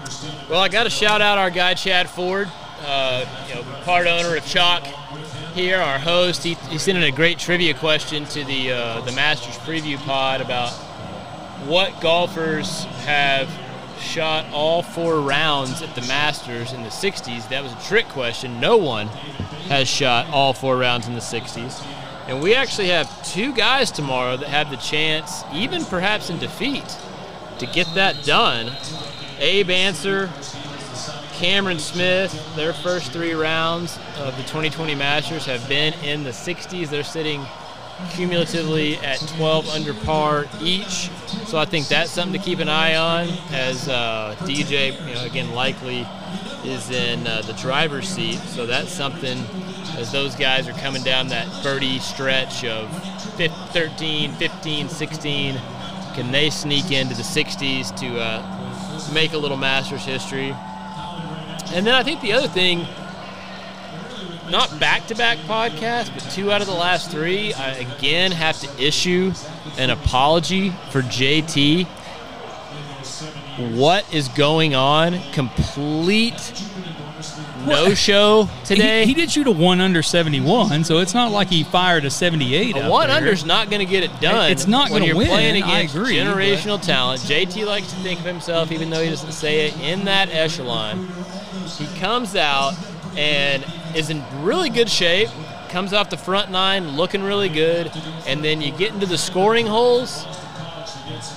Well, 0.48 0.60
I 0.60 0.68
got 0.68 0.84
to 0.84 0.90
shout 0.90 1.20
out 1.20 1.38
our 1.38 1.50
guy 1.50 1.74
Chad 1.74 2.08
Ford, 2.08 2.48
uh, 2.84 3.24
you 3.48 3.54
know, 3.54 3.62
part 3.82 4.06
owner 4.06 4.36
of 4.36 4.46
Chalk. 4.46 4.84
Here, 5.54 5.78
our 5.78 5.98
host, 5.98 6.44
he, 6.44 6.54
he 6.54 6.78
sent 6.78 6.98
in 6.98 7.04
a 7.04 7.10
great 7.10 7.38
trivia 7.38 7.74
question 7.74 8.24
to 8.26 8.44
the 8.44 8.72
uh, 8.72 9.00
the 9.00 9.12
Masters 9.12 9.56
preview 9.58 9.96
pod 9.98 10.40
about 10.40 10.70
what 11.66 12.00
golfers 12.00 12.84
have 13.04 13.50
shot 14.00 14.46
all 14.52 14.82
four 14.82 15.20
rounds 15.20 15.82
at 15.82 15.94
the 15.94 16.02
Masters 16.02 16.72
in 16.72 16.82
the 16.82 16.88
60s. 16.88 17.48
That 17.48 17.62
was 17.62 17.72
a 17.72 17.88
trick 17.88 18.06
question. 18.08 18.60
No 18.60 18.76
one 18.76 19.08
has 19.68 19.88
shot 19.88 20.26
all 20.28 20.52
four 20.52 20.76
rounds 20.76 21.06
in 21.06 21.14
the 21.14 21.20
60s. 21.20 21.84
And 22.26 22.42
we 22.42 22.54
actually 22.54 22.88
have 22.88 23.26
two 23.26 23.54
guys 23.54 23.90
tomorrow 23.90 24.36
that 24.36 24.48
have 24.48 24.70
the 24.70 24.76
chance, 24.76 25.44
even 25.52 25.84
perhaps 25.84 26.28
in 26.28 26.38
defeat, 26.38 26.84
to 27.58 27.66
get 27.66 27.86
that 27.94 28.24
done. 28.24 28.70
Abe 29.38 29.70
Ancer, 29.70 30.30
Cameron 31.34 31.78
Smith, 31.78 32.54
their 32.56 32.72
first 32.72 33.12
three 33.12 33.32
rounds 33.32 33.98
of 34.18 34.36
the 34.36 34.42
2020 34.42 34.94
Masters 34.94 35.46
have 35.46 35.66
been 35.68 35.94
in 36.02 36.24
the 36.24 36.30
60s. 36.30 36.90
They're 36.90 37.04
sitting 37.04 37.44
cumulatively 38.10 38.96
at 38.98 39.18
12 39.36 39.68
under 39.68 39.94
par 39.94 40.46
each. 40.60 41.10
So 41.46 41.58
I 41.58 41.64
think 41.64 41.88
that's 41.88 42.10
something 42.10 42.38
to 42.38 42.44
keep 42.44 42.58
an 42.58 42.68
eye 42.68 42.96
on 42.96 43.28
as 43.52 43.88
uh, 43.88 44.36
DJ, 44.40 44.92
you 45.08 45.14
know, 45.14 45.24
again, 45.24 45.52
likely 45.52 46.06
is 46.68 46.90
in 46.90 47.26
uh, 47.26 47.42
the 47.42 47.52
driver's 47.54 48.08
seat. 48.08 48.38
So 48.38 48.66
that's 48.66 48.92
something 48.92 49.38
as 49.96 50.12
those 50.12 50.36
guys 50.36 50.68
are 50.68 50.72
coming 50.74 51.02
down 51.02 51.28
that 51.28 51.62
birdie 51.62 51.98
stretch 51.98 52.64
of 52.64 52.88
fif- 53.36 53.52
13, 53.72 54.32
15, 54.34 54.88
16. 54.88 55.54
Can 56.14 56.30
they 56.32 56.50
sneak 56.50 56.90
into 56.90 57.14
the 57.14 57.22
60s 57.22 57.96
to 58.00 58.20
uh, 58.20 59.12
make 59.12 59.32
a 59.32 59.38
little 59.38 59.56
Masters 59.56 60.04
history? 60.04 60.54
And 61.72 61.86
then 61.86 61.94
I 61.94 62.02
think 62.02 62.20
the 62.20 62.32
other 62.32 62.48
thing, 62.48 62.86
not 64.50 64.78
back 64.80 65.06
to 65.08 65.14
back 65.14 65.38
podcasts, 65.38 66.12
but 66.12 66.20
two 66.32 66.50
out 66.50 66.60
of 66.60 66.66
the 66.66 66.74
last 66.74 67.10
three, 67.10 67.52
I 67.54 67.74
again 67.74 68.32
have 68.32 68.58
to 68.60 68.82
issue 68.82 69.32
an 69.76 69.90
apology 69.90 70.70
for 70.90 71.02
JT. 71.02 71.86
What 73.58 74.12
is 74.14 74.28
going 74.28 74.74
on? 74.74 75.18
Complete 75.32 76.52
no 77.66 77.94
show 77.94 78.48
today. 78.64 79.00
He, 79.00 79.08
he 79.08 79.14
did 79.14 79.30
shoot 79.30 79.46
a 79.46 79.52
one 79.52 79.80
under 79.80 80.02
71, 80.02 80.84
so 80.84 80.98
it's 80.98 81.14
not 81.14 81.32
like 81.32 81.48
he 81.48 81.64
fired 81.64 82.04
a 82.04 82.10
78. 82.10 82.76
A 82.76 82.88
one 82.88 83.08
there. 83.08 83.16
under's 83.16 83.44
not 83.44 83.70
going 83.70 83.80
to 83.80 83.90
get 83.90 84.04
it 84.04 84.20
done. 84.20 84.50
It's 84.50 84.66
not 84.66 84.90
when 84.90 85.00
gonna 85.00 85.06
you're 85.06 85.16
win, 85.16 85.28
playing 85.28 85.62
against 85.62 85.94
agree, 85.94 86.16
generational 86.16 86.80
talent. 86.80 87.20
JT 87.22 87.66
likes 87.66 87.90
to 87.90 87.96
think 87.96 88.20
of 88.20 88.26
himself, 88.26 88.72
even 88.72 88.90
though 88.90 89.02
he 89.02 89.10
doesn't 89.10 89.32
say 89.32 89.66
it, 89.66 89.80
in 89.80 90.04
that 90.04 90.28
echelon. 90.30 91.08
He 91.76 91.86
comes 91.98 92.36
out 92.36 92.74
and 93.16 93.64
is 93.94 94.10
in 94.10 94.22
really 94.42 94.70
good 94.70 94.88
shape. 94.88 95.28
Comes 95.68 95.92
off 95.92 96.08
the 96.08 96.16
front 96.16 96.50
nine, 96.50 96.96
looking 96.96 97.22
really 97.22 97.50
good, 97.50 97.90
and 98.26 98.42
then 98.42 98.62
you 98.62 98.72
get 98.72 98.94
into 98.94 99.04
the 99.04 99.18
scoring 99.18 99.66
holes. 99.66 100.24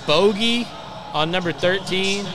Bogey 0.06 0.68
on 1.13 1.31
number 1.31 1.52
13, 1.52 2.25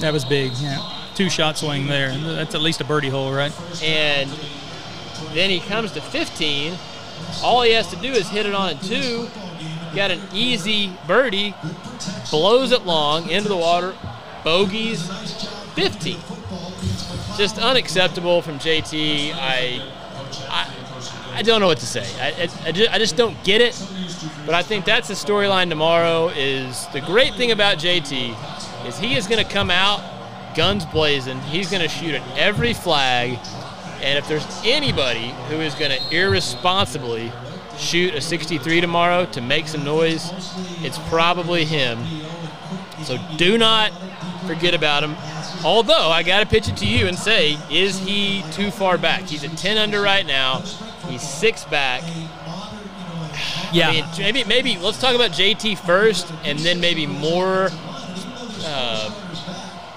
That 0.00 0.12
was 0.12 0.24
big. 0.24 0.52
Yeah, 0.54 0.78
two 1.14 1.28
shot 1.30 1.56
swing 1.58 1.86
there. 1.86 2.16
That's 2.16 2.54
at 2.54 2.60
least 2.62 2.80
a 2.80 2.84
birdie 2.84 3.08
hole, 3.08 3.32
right? 3.32 3.52
and 3.82 4.30
then 5.32 5.50
he 5.50 5.60
comes 5.60 5.92
to 5.92 6.00
15. 6.00 6.74
All 7.42 7.62
he 7.62 7.72
has 7.72 7.88
to 7.88 7.96
do 7.96 8.12
is 8.12 8.28
hit 8.28 8.46
it 8.46 8.54
on 8.54 8.70
a 8.70 8.74
two. 8.76 9.28
Got 9.94 10.10
an 10.10 10.20
easy 10.32 10.92
birdie, 11.06 11.54
blows 12.30 12.72
it 12.72 12.84
long 12.84 13.28
into 13.30 13.48
the 13.48 13.56
water, 13.56 13.94
bogeys 14.42 15.06
15. 15.74 16.16
Just 17.36 17.58
unacceptable 17.58 18.42
from 18.42 18.58
JT. 18.58 19.32
I, 19.34 19.80
I, 20.48 20.72
I 21.34 21.42
don't 21.42 21.60
know 21.60 21.66
what 21.66 21.78
to 21.78 21.86
say. 21.86 22.06
I, 22.20 22.42
I, 22.42 22.68
I, 22.68 22.72
just, 22.72 22.90
I 22.92 22.98
just 22.98 23.16
don't 23.16 23.42
get 23.44 23.60
it. 23.60 23.74
But 24.46 24.54
I 24.54 24.62
think 24.62 24.84
that's 24.84 25.08
the 25.08 25.14
storyline 25.14 25.68
tomorrow. 25.68 26.28
Is 26.28 26.86
the 26.88 27.00
great 27.00 27.34
thing 27.34 27.50
about 27.50 27.78
JT 27.78 28.86
is 28.86 28.98
he 28.98 29.14
is 29.14 29.26
going 29.26 29.44
to 29.44 29.50
come 29.50 29.70
out 29.70 30.02
guns 30.54 30.84
blazing. 30.86 31.40
He's 31.40 31.70
going 31.70 31.82
to 31.82 31.88
shoot 31.88 32.14
at 32.14 32.38
every 32.38 32.74
flag. 32.74 33.38
And 34.00 34.18
if 34.18 34.28
there's 34.28 34.46
anybody 34.64 35.34
who 35.48 35.60
is 35.60 35.74
going 35.74 35.90
to 35.90 36.16
irresponsibly 36.16 37.32
shoot 37.78 38.14
a 38.14 38.20
63 38.20 38.80
tomorrow 38.80 39.26
to 39.26 39.40
make 39.40 39.66
some 39.66 39.84
noise, 39.84 40.30
it's 40.82 40.98
probably 41.08 41.64
him. 41.64 41.98
So 43.02 43.18
do 43.36 43.58
not 43.58 43.92
forget 44.46 44.74
about 44.74 45.02
him. 45.02 45.16
Although 45.64 46.10
I 46.10 46.22
got 46.22 46.40
to 46.40 46.46
pitch 46.46 46.68
it 46.68 46.76
to 46.78 46.86
you 46.86 47.06
and 47.06 47.18
say, 47.18 47.58
is 47.70 47.98
he 47.98 48.44
too 48.52 48.70
far 48.70 48.98
back? 48.98 49.22
He's 49.22 49.44
at 49.44 49.56
10 49.56 49.78
under 49.78 50.00
right 50.00 50.26
now. 50.26 50.60
He's 51.08 51.22
six 51.22 51.64
back. 51.64 52.02
Yeah. 53.74 53.88
I 53.88 53.92
mean, 53.92 54.04
maybe 54.18 54.44
maybe 54.44 54.78
let's 54.78 55.00
talk 55.00 55.14
about 55.14 55.32
JT 55.32 55.78
first, 55.78 56.32
and 56.44 56.58
then 56.60 56.80
maybe 56.80 57.06
more 57.06 57.70
uh, 58.64 59.10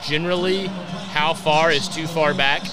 generally, 0.03 0.67
how 1.11 1.33
far 1.33 1.71
is 1.71 1.87
too 1.87 2.07
far 2.07 2.33
back? 2.33 2.63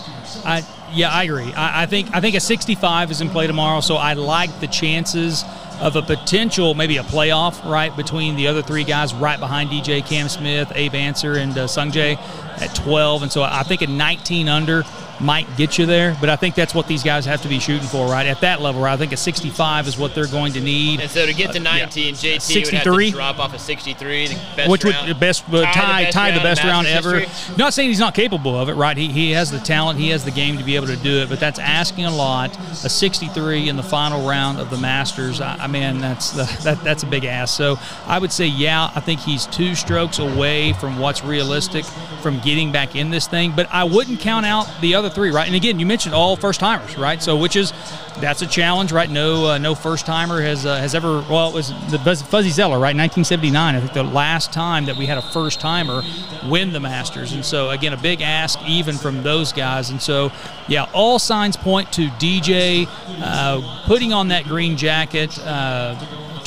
I 0.45 0.65
yeah, 0.93 1.11
I 1.11 1.25
agree. 1.25 1.53
I, 1.55 1.83
I 1.83 1.87
think 1.87 2.15
I 2.15 2.21
think 2.21 2.37
a 2.37 2.41
65 2.41 3.11
is 3.11 3.21
in 3.21 3.29
play 3.31 3.47
tomorrow, 3.47 3.81
so 3.81 3.97
I 3.97 4.15
like 4.15 4.61
the 4.61 4.67
chances 4.67 5.45
of 5.81 5.97
a 5.97 6.03
potential 6.03 6.75
maybe 6.75 6.99
a 6.99 7.03
playoff 7.03 7.65
right 7.69 7.95
between 7.97 8.37
the 8.37 8.47
other 8.47 8.63
three 8.63 8.85
guys 8.85 9.13
right 9.13 9.41
behind 9.41 9.71
DJ 9.71 10.07
Cam 10.07 10.29
Smith, 10.29 10.71
Abe 10.75 10.95
Ancer, 10.95 11.35
and 11.37 11.57
uh, 11.59 11.67
Sungjae 11.67 12.17
at 12.61 12.75
12, 12.77 13.25
and 13.25 13.33
so 13.33 13.43
I 13.43 13.65
think 13.65 13.83
a 13.83 13.89
19 13.89 14.49
under 14.49 14.85
might 15.21 15.47
get 15.57 15.79
you 15.79 15.87
there, 15.87 16.17
but 16.21 16.29
I 16.29 16.37
think 16.37 16.55
that's 16.55 16.75
what 16.75 16.87
these 16.87 17.03
guys 17.03 17.25
have 17.27 17.43
to 17.43 17.49
be 17.49 17.59
shooting 17.59 17.87
for 17.87 18.07
right 18.07 18.27
at 18.27 18.41
that 18.41 18.61
level. 18.61 18.83
Right? 18.83 18.93
I 18.93 18.97
think 18.97 19.13
a 19.13 19.17
65 19.17 19.89
is 19.89 19.99
what 19.99 20.15
they're 20.15 20.27
going 20.27 20.53
to 20.55 20.61
need. 20.61 21.01
And 21.01 21.11
so 21.11 21.27
to 21.27 21.33
get 21.35 21.53
to 21.53 21.59
Uh, 21.61 21.63
yeah. 21.63 21.85
19, 21.85 22.15
JT 22.15 22.33
would 22.35 22.43
63? 22.43 23.05
have 23.07 23.13
to 23.13 23.17
drop 23.17 23.39
off 23.39 23.55
a 23.55 23.59
63, 23.59 24.29
the 24.29 24.35
best 24.57 24.71
which 24.71 24.85
would 24.85 24.95
round, 24.95 25.09
the 25.11 25.15
best 25.15 25.45
uh, 25.53 25.63
tie 25.73 26.11
tie 26.11 26.31
the 26.33 26.41
best 26.41 26.63
round 26.63 26.87
Masters 26.87 27.07
ever. 27.07 27.21
history. 27.21 27.57
Not 27.57 27.75
saying 27.75 27.89
he's 27.89 27.99
not 27.99 28.15
capable 28.15 28.59
of 28.59 28.69
it, 28.69 28.75
right? 28.75 28.97
He, 28.97 29.09
he 29.09 29.31
has 29.33 29.51
the 29.51 29.59
talent, 29.59 29.99
he 29.99 30.09
has 30.11 30.25
the 30.25 30.31
game 30.31 30.59
to 30.59 30.65
be 30.65 30.77
able 30.77 30.87
to 30.89 30.97
do 30.97 31.19
it, 31.23 31.29
but 31.29 31.41
that's 31.41 31.59
asking 31.59 32.05
a 32.05 32.15
lot. 32.15 32.57
A 32.85 32.89
63 32.89 33.69
in 33.69 33.77
the 33.77 33.83
final 33.83 34.27
round 34.29 34.59
of 34.59 34.71
the 34.71 34.77
Masters, 34.79 35.41
I, 35.41 35.57
I 35.57 35.67
mean, 35.67 36.01
that's 36.01 36.31
the, 36.33 36.45
that 36.65 36.83
that's 36.85 37.03
a 37.03 37.07
big 37.07 37.25
ask. 37.25 37.57
So 37.57 37.79
I 38.07 38.19
would 38.19 38.33
say, 38.33 38.47
yeah, 38.47 38.91
I 38.95 39.01
think 39.01 39.21
he's 39.21 39.47
two 39.47 39.75
strokes 39.75 40.19
away 40.19 40.73
from 40.75 40.99
what's 40.99 41.25
realistic 41.25 41.85
from 42.23 42.41
getting 42.41 42.73
back 42.73 42.95
in 42.97 43.11
this 43.11 43.27
thing. 43.27 43.53
But 43.55 43.69
I 43.73 43.85
wouldn't 43.85 44.21
count 44.21 44.47
out 44.47 44.69
the 44.81 44.95
other 44.95 45.04
other 45.05 45.15
three, 45.15 45.31
right? 45.31 45.47
And 45.47 45.57
again, 45.57 45.79
you 45.79 45.87
mentioned 45.87 46.15
all 46.15 46.37
first 46.37 46.61
timers, 46.61 46.97
right? 46.97 47.23
So 47.23 47.37
which 47.37 47.57
is 47.57 47.73
that's 48.21 48.43
a 48.43 48.47
challenge, 48.47 48.93
right? 48.93 49.11
No, 49.11 49.47
uh, 49.47 49.59
no 49.59 49.75
first 49.75 50.07
timer 50.07 50.41
has 50.41 50.65
uh, 50.65 50.77
has 50.77 50.95
ever. 50.95 51.25
Well, 51.29 51.49
it 51.49 51.55
was 51.55 51.69
the 51.91 51.99
Fuzzy 51.99 52.51
Zoeller, 52.51 52.77
right? 52.77 52.97
1979. 52.97 53.75
I 53.75 53.81
think 53.81 53.93
the 53.93 54.03
last 54.03 54.53
time 54.53 54.87
that 54.87 54.97
we 54.97 55.07
had 55.07 55.19
a 55.19 55.23
first 55.23 55.61
timer 55.61 56.03
win 56.49 56.73
the 56.73 56.81
Masters, 56.81 57.33
and 57.33 57.45
so 57.45 57.71
again, 57.71 57.93
a 57.93 57.97
big 57.97 58.23
ask 58.23 58.59
even 58.67 58.97
from 58.97 59.23
those 59.23 59.53
guys. 59.53 59.91
And 59.91 60.01
so, 60.01 60.33
yeah, 60.69 60.87
all 60.93 61.19
signs 61.19 61.57
point 61.57 61.93
to 61.93 62.09
DJ 62.09 62.89
uh, 63.21 63.83
putting 63.87 64.13
on 64.13 64.29
that 64.29 64.45
green 64.45 64.77
jacket. 64.77 65.39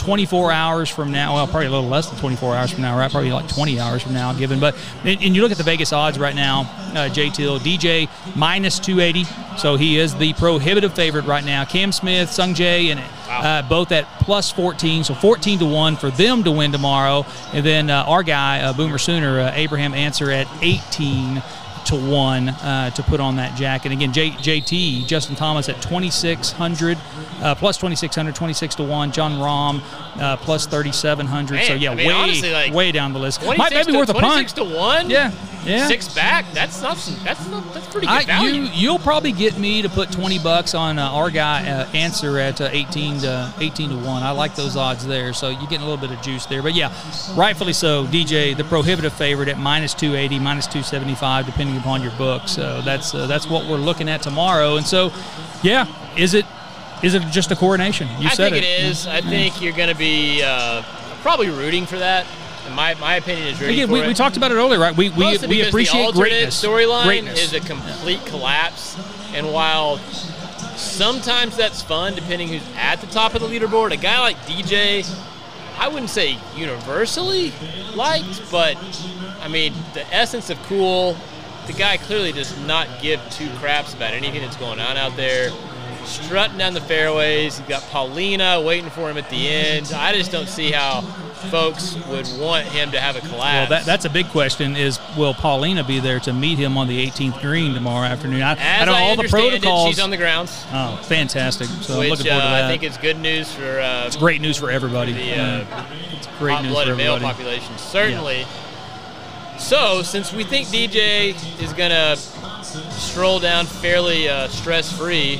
Uh, 0.08 0.12
24 0.12 0.52
hours 0.54 0.90
from 0.90 1.12
now, 1.12 1.36
well, 1.36 1.46
probably 1.48 1.66
a 1.66 1.70
little 1.70 1.90
less 1.90 2.10
than 2.10 2.18
24 2.20 2.56
hours 2.56 2.72
from 2.72 2.82
now, 2.82 2.98
right? 2.98 3.12
Probably 3.12 3.32
like 3.32 3.48
20 3.50 3.78
hours 3.78 4.02
from 4.04 4.14
now, 4.14 4.32
given. 4.32 4.58
But 4.58 4.76
and, 5.04 5.22
and 5.22 5.36
you 5.36 5.42
look 5.42 5.52
at 5.52 5.58
the 5.58 5.64
Vegas 5.64 5.92
odds 5.92 6.18
right 6.18 6.34
now, 6.34 6.62
uh, 6.96 7.10
J 7.10 7.30
Till, 7.30 7.60
DJ 7.60 8.08
minus 8.34 8.80
280, 8.80 9.26
so 9.58 9.76
he 9.76 10.00
is 10.00 10.16
the 10.16 10.32
prohibitive 10.34 10.94
favorite 10.94 11.26
right 11.26 11.44
now. 11.44 11.66
Cam 11.66 11.92
Smith, 11.92 12.32
Sung 12.32 12.54
Jae, 12.54 12.90
and 12.90 13.02
uh, 13.30 13.68
both 13.68 13.92
at 13.92 14.06
plus 14.22 14.50
14, 14.50 15.04
so 15.04 15.14
14 15.14 15.60
to 15.60 15.66
one 15.66 15.98
for 15.98 16.10
them 16.10 16.44
to 16.46 16.52
win 16.52 16.72
tomorrow. 16.72 17.26
And 17.52 17.66
then 17.66 17.90
uh, 17.90 18.06
our 18.08 18.24
guy, 18.24 18.62
uh, 18.62 18.72
Boomer 18.72 18.98
Sooner, 18.98 19.42
uh, 19.42 19.52
Abraham 19.56 19.94
Ancer 19.94 20.32
at 20.32 20.48
18 20.62 21.44
to 21.88 21.96
one 21.96 22.50
uh, 22.50 22.90
to 22.92 23.04
put 23.04 23.20
on 23.20 23.38
that 23.38 23.58
jacket. 23.58 23.92
Again, 23.92 24.12
J, 24.14 24.32
JT 24.32 25.08
Justin 25.08 25.36
Thomas 25.36 25.70
at 25.70 25.82
2600 25.82 26.98
uh, 27.42 27.56
plus 27.56 27.78
2600, 27.78 28.36
26 28.36 28.76
to 28.76 28.84
one. 28.84 29.12
Jon 29.12 29.34
Rahm 29.34 29.82
uh, 30.20 30.38
plus 30.38 30.66
3700. 30.66 31.64
so 31.64 31.74
yeah, 31.74 31.92
I 31.92 31.96
mean, 31.96 32.08
way 32.08 32.14
honestly, 32.14 32.52
like, 32.52 32.74
way 32.74 32.92
down 32.92 33.14
the 33.14 33.20
list. 33.20 33.42
26 33.42 33.58
Might 33.58 33.92
to, 33.92 33.98
worth 33.98 34.10
a 34.10 34.14
punt. 34.14 34.50
26 34.50 34.54
to 34.54 34.64
one. 34.64 35.10
Yeah, 35.10 35.32
yeah. 35.66 35.88
Six 35.88 36.14
back. 36.14 36.46
That's 36.54 36.82
not. 36.82 36.98
That's 37.24 37.48
not. 37.50 37.74
That's 37.74 37.88
pretty 37.88 38.08
good 38.08 38.30
I, 38.30 38.48
you 38.48 38.64
you'll 38.74 39.00
probably 39.00 39.32
get 39.32 39.58
me 39.58 39.82
to 39.82 39.90
put 39.90 40.12
20 40.12 40.40
bucks 40.40 40.74
on 40.74 41.00
uh, 41.00 41.10
our 41.10 41.30
guy 41.30 41.68
uh, 41.68 41.90
Ancer 41.94 42.38
at 42.40 42.62
uh, 42.62 42.70
18 42.72 43.20
to 43.20 43.54
18 43.60 43.90
to 43.90 43.96
1 43.98 44.24
i 44.24 44.32
like 44.32 44.56
those 44.56 44.76
odds 44.76 45.06
there 45.06 45.34
so 45.34 45.50
you're 45.50 45.62
getting 45.62 45.82
a 45.82 45.90
little 45.90 45.98
bit 45.98 46.16
of 46.16 46.22
juice 46.22 46.46
there 46.46 46.62
but 46.62 46.74
yeah 46.74 46.94
rightfully 47.36 47.74
so 47.74 48.06
dj 48.06 48.56
the 48.56 48.64
prohibitive 48.64 49.14
favorite 49.14 49.50
at 49.50 49.58
minus 49.58 49.94
280 49.94 50.40
minus 50.40 50.66
275 50.66 51.46
depending 51.46 51.78
upon 51.78 52.02
your 52.02 52.12
book 52.12 52.48
so 52.48 52.82
that's 52.82 53.14
uh, 53.14 53.26
that's 53.28 53.48
what 53.48 53.66
we're 53.68 53.78
looking 53.78 54.10
at 54.10 54.22
tomorrow 54.22 54.78
and 54.78 54.86
so 54.86 55.12
yeah 55.64 55.88
is 56.18 56.34
it 56.34 56.46
is 57.04 57.14
it 57.14 57.22
just 57.32 57.52
a 57.52 57.56
coronation 57.56 58.08
you 58.20 58.30
said 58.30 58.30
it. 58.30 58.30
I 58.30 58.36
said 58.36 58.52
think 58.52 58.66
it 58.66 58.84
is. 58.86 59.08
I 59.08 59.22
think 59.22 59.62
you're 59.62 59.74
going 59.74 59.90
to 59.90 59.96
be 59.96 60.42
uh, 60.44 60.84
probably 61.22 61.50
rooting 61.50 61.86
for 61.86 61.98
that. 61.98 62.26
My 62.74 62.96
my 62.96 63.16
opinion 63.16 63.48
is 63.48 63.60
rooting 63.62 63.76
Again, 63.76 63.88
for 63.88 63.94
we, 63.94 64.02
it. 64.02 64.08
we 64.08 64.14
talked 64.14 64.36
about 64.36 64.52
it 64.52 64.56
earlier, 64.56 64.80
right? 64.80 64.96
We 64.96 65.10
we, 65.10 65.38
we 65.48 65.62
appreciate 65.62 66.08
the 66.08 66.12
greatness. 66.20 66.62
storyline 66.62 67.32
is 67.32 67.54
a 67.54 67.60
complete 67.62 68.26
collapse, 68.26 68.98
and 69.34 69.54
while 69.54 69.98
sometimes 70.76 71.56
that's 71.56 71.82
fun, 71.82 72.14
depending 72.16 72.50
who's 72.50 72.64
at 72.76 72.98
the 72.98 73.08
top 73.08 73.36
of 73.36 73.42
the 73.42 73.48
leaderboard, 73.48 73.92
a 73.92 73.98
guy 73.98 74.20
like 74.20 74.38
DJ, 74.40 75.08
I 75.78 75.88
wouldn't 75.88 76.10
say 76.10 76.38
universally 76.56 77.54
liked, 77.96 78.52
but 78.52 78.76
I 79.42 79.48
mean 79.48 79.74
the 79.94 80.06
essence 80.14 80.50
of 80.50 80.62
cool. 80.64 81.16
The 81.68 81.74
guy 81.74 81.98
clearly 81.98 82.32
does 82.32 82.58
not 82.66 82.88
give 83.02 83.22
two 83.30 83.50
craps 83.58 83.94
about 83.94 84.14
anything 84.14 84.42
that's 84.42 84.56
going 84.56 84.80
on 84.80 84.98
out 84.98 85.16
there. 85.18 85.52
Strutting 86.08 86.58
down 86.58 86.74
the 86.74 86.82
fairways, 86.82 87.58
he's 87.58 87.68
got 87.68 87.82
Paulina 87.84 88.62
waiting 88.62 88.90
for 88.90 89.10
him 89.10 89.18
at 89.18 89.30
the 89.30 89.48
end. 89.50 89.92
I 89.94 90.14
just 90.14 90.32
don't 90.32 90.48
see 90.48 90.72
how 90.72 91.02
folks 91.52 91.96
would 92.08 92.28
want 92.40 92.66
him 92.68 92.92
to 92.92 93.00
have 93.00 93.16
a 93.16 93.20
collapse. 93.20 93.70
Well, 93.70 93.80
that, 93.80 93.86
that's 93.86 94.06
a 94.06 94.10
big 94.10 94.28
question. 94.30 94.76
Is 94.76 95.00
will 95.18 95.34
Paulina 95.34 95.84
be 95.84 96.00
there 96.00 96.20
to 96.22 96.34
meet 96.34 96.58
him 96.58 96.78
on 96.78 96.88
the 96.88 97.06
18th 97.06 97.42
green 97.42 97.74
tomorrow 97.74 98.08
afternoon? 98.08 98.42
I, 98.42 98.54
As 98.54 98.82
I 98.82 98.86
know 98.86 98.94
I 98.94 99.02
all 99.02 99.06
the 99.16 99.22
understand 99.24 99.46
it, 99.46 99.50
protocols. 99.62 99.88
she's 99.90 100.00
on 100.00 100.10
the 100.10 100.18
grounds. 100.18 100.66
oh, 100.72 101.00
fantastic! 101.04 101.68
So 101.68 102.02
I'm 102.02 102.10
looking 102.10 102.26
forward 102.26 102.42
to 102.42 102.48
uh. 102.48 102.66
I 102.66 102.68
think 102.70 102.84
it's 102.84 102.98
good 102.98 103.20
news 103.20 103.52
for 103.54 103.80
uh, 103.80 104.10
great 104.18 104.42
news 104.42 104.58
for 104.58 104.72
everybody. 104.72 105.12
the 105.14 105.36
uh, 105.36 105.86
it's 106.14 106.28
great 106.40 106.62
news 106.62 106.72
for 106.72 106.76
hot-blooded 106.78 106.98
male 106.98 107.20
population. 107.20 107.78
Certainly. 107.78 108.46
So, 109.60 110.04
since 110.04 110.32
we 110.32 110.44
think 110.44 110.68
DJ 110.68 111.34
is 111.62 111.74
gonna 111.74 112.16
stroll 112.92 113.40
down 113.40 113.66
fairly 113.66 114.30
uh, 114.30 114.48
stress-free, 114.50 115.38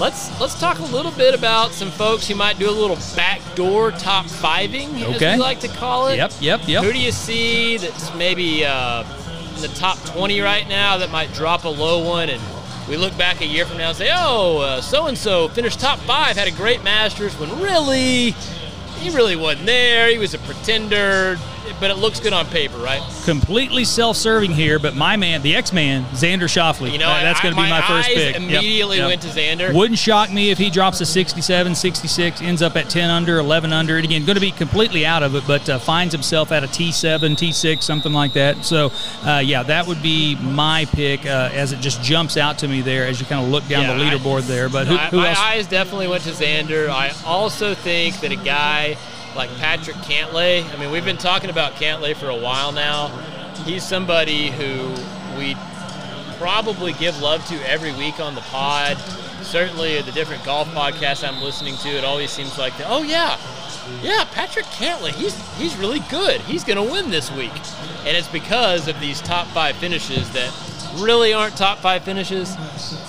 let's 0.00 0.40
let's 0.40 0.58
talk 0.58 0.78
a 0.78 0.84
little 0.84 1.12
bit 1.12 1.34
about 1.34 1.70
some 1.72 1.90
folks 1.90 2.26
who 2.26 2.34
might 2.34 2.58
do 2.58 2.68
a 2.68 2.72
little 2.72 2.96
backdoor 3.14 3.92
top 3.92 4.26
fiving, 4.26 5.00
as 5.02 5.16
Okay. 5.16 5.34
we 5.34 5.40
like 5.40 5.60
to 5.60 5.68
call 5.68 6.08
it. 6.08 6.16
Yep, 6.16 6.32
yep, 6.40 6.60
yep. 6.66 6.82
Who 6.84 6.92
do 6.92 6.98
you 6.98 7.12
see 7.12 7.76
that's 7.76 8.12
maybe 8.14 8.64
uh, 8.64 9.04
in 9.56 9.60
the 9.62 9.68
top 9.68 9.98
20 10.06 10.40
right 10.40 10.66
now 10.68 10.96
that 10.98 11.10
might 11.10 11.32
drop 11.34 11.64
a 11.64 11.68
low 11.68 12.02
one 12.08 12.30
and 12.30 12.42
we 12.88 12.96
look 12.96 13.16
back 13.16 13.40
a 13.40 13.46
year 13.46 13.66
from 13.66 13.78
now 13.78 13.88
and 13.90 13.96
say, 13.96 14.10
oh, 14.12 14.80
so 14.80 15.06
and 15.06 15.16
so 15.16 15.48
finished 15.48 15.78
top 15.78 15.98
five, 16.00 16.36
had 16.36 16.48
a 16.48 16.50
great 16.50 16.82
Masters, 16.82 17.38
when 17.38 17.48
really, 17.60 18.32
he 18.98 19.10
really 19.10 19.36
wasn't 19.36 19.66
there. 19.66 20.08
He 20.08 20.18
was 20.18 20.34
a 20.34 20.38
pretender, 20.38 21.38
but 21.78 21.90
it 21.90 21.96
looks 21.96 22.20
good 22.20 22.32
on 22.32 22.46
paper, 22.46 22.78
right? 22.78 23.00
Completely 23.24 23.84
self-serving 23.84 24.50
here, 24.52 24.78
but 24.78 24.96
my 24.96 25.16
man, 25.16 25.42
the 25.42 25.54
X-Man, 25.54 26.04
Xander 26.06 26.48
Schauffele. 26.48 26.90
You 26.90 26.98
know, 26.98 27.06
that- 27.06 27.22
that's 27.22 27.40
going 27.40 27.54
to 27.54 27.60
be 27.60 27.68
my, 27.68 27.80
first 27.82 28.08
pick. 28.08 28.36
Immediately 28.36 28.98
yep. 28.98 29.08
went 29.08 29.22
to 29.22 29.28
Xander. 29.28 29.72
Wouldn't 29.74 29.98
shock 29.98 30.32
me 30.32 30.50
if 30.50 30.58
he 30.58 30.70
drops 30.70 31.00
a 31.00 31.06
67, 31.06 31.74
66, 31.74 32.42
ends 32.42 32.62
up 32.62 32.76
at 32.76 32.88
10 32.90 33.10
under, 33.10 33.38
11 33.38 33.72
under. 33.72 33.96
And 33.96 34.04
again, 34.04 34.24
going 34.24 34.34
to 34.34 34.40
be 34.40 34.50
completely 34.50 35.06
out 35.06 35.22
of 35.22 35.34
it, 35.34 35.44
but 35.46 35.68
uh, 35.68 35.78
finds 35.78 36.12
himself 36.12 36.50
at 36.52 36.64
a 36.64 36.66
T7, 36.66 37.36
T6, 37.36 37.82
something 37.82 38.12
like 38.12 38.32
that. 38.34 38.64
So, 38.64 38.90
uh, 39.24 39.42
yeah, 39.44 39.62
that 39.64 39.86
would 39.86 40.02
be 40.02 40.36
my 40.36 40.86
pick 40.92 41.26
uh, 41.26 41.50
as 41.52 41.72
it 41.72 41.80
just 41.80 42.02
jumps 42.02 42.36
out 42.36 42.58
to 42.58 42.68
me 42.68 42.80
there 42.80 43.06
as 43.06 43.20
you 43.20 43.26
kind 43.26 43.44
of 43.44 43.50
look 43.50 43.66
down 43.68 43.82
Yeah, 43.82 43.94
the 43.96 44.04
I- 44.04 44.10
leaderboard 44.14 44.46
there. 44.46 44.68
But 44.68 44.86
who, 44.86 44.96
I- 44.96 45.06
who 45.10 45.16
my 45.18 45.28
else? 45.30 45.38
eyes 45.38 45.66
definitely 45.66 46.08
went 46.08 46.24
to 46.24 46.30
Xander. 46.30 46.88
I 46.88 47.12
also 47.24 47.74
think 47.74 48.20
that 48.20 48.32
a 48.32 48.36
guy 48.36 48.96
like 49.34 49.50
Patrick 49.58 49.96
Cantlay, 49.96 50.64
I 50.72 50.76
mean, 50.76 50.90
we've 50.90 51.04
been 51.04 51.16
talking 51.16 51.50
about 51.50 51.72
Cantlay 51.74 52.16
for 52.16 52.28
a 52.28 52.36
while 52.36 52.72
now. 52.72 53.08
He's 53.64 53.84
somebody 53.84 54.50
who 54.50 54.94
we 55.36 55.56
probably 56.38 56.92
give 56.94 57.20
love 57.20 57.44
to 57.46 57.68
every 57.68 57.92
week 57.92 58.20
on 58.20 58.34
the 58.34 58.40
pod. 58.42 58.96
Certainly, 59.42 60.02
the 60.02 60.12
different 60.12 60.44
golf 60.44 60.68
podcasts 60.68 61.26
I'm 61.26 61.42
listening 61.42 61.76
to, 61.78 61.88
it 61.88 62.04
always 62.04 62.30
seems 62.30 62.58
like, 62.58 62.72
oh 62.86 63.02
yeah, 63.02 63.38
yeah, 64.02 64.24
Patrick 64.32 64.66
Cantlay, 64.66 65.10
he's 65.10 65.34
he's 65.56 65.76
really 65.76 66.00
good. 66.10 66.40
He's 66.42 66.64
going 66.64 66.76
to 66.76 66.92
win 66.92 67.10
this 67.10 67.30
week, 67.32 67.52
and 68.06 68.16
it's 68.16 68.28
because 68.28 68.88
of 68.88 68.98
these 69.00 69.20
top 69.20 69.46
five 69.48 69.76
finishes 69.76 70.30
that 70.32 70.52
really 70.96 71.32
aren't 71.32 71.56
top 71.56 71.78
five 71.78 72.02
finishes. 72.02 72.54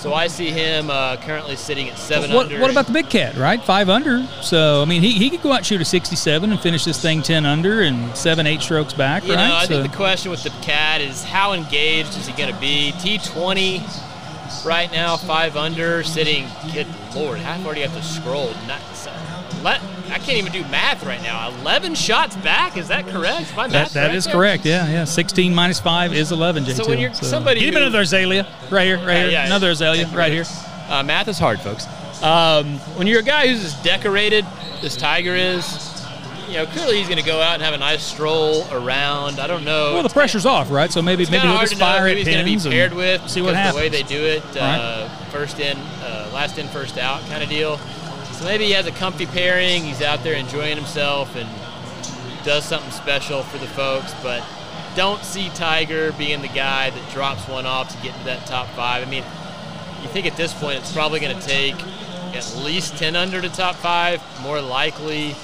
So 0.00 0.14
I 0.14 0.26
see 0.26 0.50
him 0.50 0.90
uh, 0.90 1.16
currently 1.16 1.56
sitting 1.56 1.88
at 1.88 1.98
seven 1.98 2.32
What, 2.32 2.46
under. 2.46 2.60
what 2.60 2.70
about 2.70 2.86
the 2.86 2.92
big 2.92 3.08
cat, 3.10 3.36
right? 3.36 3.62
Five 3.62 3.88
under. 3.88 4.26
So, 4.42 4.82
I 4.82 4.84
mean, 4.84 5.02
he, 5.02 5.12
he 5.12 5.30
could 5.30 5.42
go 5.42 5.52
out 5.52 5.58
and 5.58 5.66
shoot 5.66 5.80
a 5.80 5.84
67 5.84 6.50
and 6.50 6.60
finish 6.60 6.84
this 6.84 7.00
thing 7.00 7.22
10 7.22 7.44
under 7.46 7.82
and 7.82 8.16
seven, 8.16 8.46
eight 8.46 8.60
strokes 8.62 8.92
back, 8.92 9.24
You 9.24 9.34
right? 9.34 9.48
know, 9.48 9.54
I 9.54 9.66
so, 9.66 9.80
think 9.80 9.90
the 9.92 9.96
question 9.96 10.30
with 10.30 10.42
the 10.42 10.50
cat 10.62 11.00
is 11.00 11.24
how 11.24 11.52
engaged 11.52 12.16
is 12.16 12.26
he 12.26 12.32
going 12.34 12.52
to 12.52 12.60
be? 12.60 12.92
T20 12.96 14.64
right 14.64 14.90
now, 14.92 15.16
five 15.16 15.56
under, 15.56 16.02
sitting. 16.02 16.46
Good 16.72 16.86
lord, 17.14 17.38
how 17.38 17.58
far 17.62 17.74
do 17.74 17.80
you 17.80 17.88
have 17.88 17.96
to 17.96 18.02
scroll? 18.02 18.52
Not, 18.66 18.80
let, 19.62 19.80
I 20.12 20.18
can't 20.18 20.38
even 20.38 20.52
do 20.52 20.62
math 20.70 21.04
right 21.04 21.22
now. 21.22 21.48
11 21.60 21.94
shots 21.94 22.36
back, 22.36 22.76
is 22.76 22.88
that 22.88 23.06
correct? 23.08 23.42
Is 23.50 23.56
my 23.56 23.66
math 23.68 23.92
that 23.94 24.08
right 24.08 24.14
is 24.14 24.24
there? 24.24 24.34
correct. 24.34 24.64
Yeah, 24.64 24.88
yeah. 24.90 25.04
16 25.04 25.54
minus 25.54 25.80
5 25.80 26.12
is 26.14 26.30
11, 26.32 26.64
JT. 26.64 26.74
So 26.76 26.88
when 26.88 26.98
you're 26.98 27.14
somebody 27.14 27.60
Give 27.60 27.74
him 27.74 27.82
another 27.82 28.00
azalea 28.00 28.46
right 28.70 28.86
here, 28.86 28.98
right 28.98 29.06
Yeah, 29.08 29.20
here. 29.22 29.30
yeah. 29.30 29.46
another 29.46 29.70
azalea 29.70 30.06
right 30.08 30.32
here. 30.32 30.44
Uh, 30.88 31.02
math 31.02 31.28
is 31.28 31.38
hard, 31.38 31.60
folks. 31.60 31.86
Um, 32.22 32.78
when 32.96 33.06
you're 33.06 33.20
a 33.20 33.24
guy 33.24 33.48
who's 33.48 33.64
as 33.64 33.74
decorated 33.82 34.44
as 34.82 34.96
Tiger 34.96 35.34
is, 35.34 35.88
you 36.46 36.54
know, 36.54 36.66
clearly 36.66 36.98
he's 36.98 37.08
going 37.08 37.18
to 37.20 37.24
go 37.26 37.40
out 37.40 37.54
and 37.54 37.62
have 37.62 37.72
a 37.72 37.78
nice 37.78 38.02
stroll 38.02 38.66
around. 38.70 39.40
I 39.40 39.46
don't 39.46 39.64
know. 39.64 39.94
Well, 39.94 40.02
the 40.02 40.08
pressure's 40.10 40.44
off, 40.44 40.70
right? 40.70 40.92
So 40.92 41.00
maybe 41.00 41.24
maybe 41.24 41.46
he'll 41.46 41.58
just 41.58 41.76
fire 41.76 42.06
at 42.06 42.16
he's 42.18 42.26
going 42.26 42.44
to 42.46 42.64
be 42.64 42.70
paired 42.70 42.92
with. 42.92 43.28
see 43.30 43.40
what 43.40 43.54
happens. 43.54 43.74
The 43.76 43.80
way 43.80 43.88
they 43.88 44.02
do 44.02 44.22
it, 44.22 44.56
uh, 44.56 45.08
first 45.30 45.58
in, 45.58 45.78
uh, 45.78 46.30
last 46.34 46.58
in, 46.58 46.68
first 46.68 46.98
out 46.98 47.22
kind 47.28 47.42
of 47.42 47.48
deal. 47.48 47.80
So 48.42 48.48
maybe 48.48 48.64
he 48.64 48.72
has 48.72 48.88
a 48.88 48.90
comfy 48.90 49.26
pairing. 49.26 49.84
He's 49.84 50.02
out 50.02 50.24
there 50.24 50.34
enjoying 50.34 50.76
himself 50.76 51.36
and 51.36 51.48
does 52.44 52.64
something 52.64 52.90
special 52.90 53.44
for 53.44 53.58
the 53.58 53.68
folks. 53.68 54.12
But 54.20 54.42
don't 54.96 55.22
see 55.22 55.48
Tiger 55.50 56.10
being 56.14 56.42
the 56.42 56.48
guy 56.48 56.90
that 56.90 57.12
drops 57.12 57.46
one 57.46 57.66
off 57.66 57.94
to 57.94 58.02
get 58.02 58.14
into 58.14 58.24
that 58.24 58.44
top 58.46 58.66
five. 58.70 59.06
I 59.06 59.08
mean, 59.08 59.22
you 60.02 60.08
think 60.08 60.26
at 60.26 60.36
this 60.36 60.52
point 60.52 60.80
it's 60.80 60.92
probably 60.92 61.20
going 61.20 61.38
to 61.38 61.46
take 61.46 61.76
at 62.34 62.56
least 62.64 62.96
10 62.96 63.14
under 63.14 63.40
to 63.40 63.48
top 63.48 63.76
five, 63.76 64.20
more 64.42 64.60
likely 64.60 65.36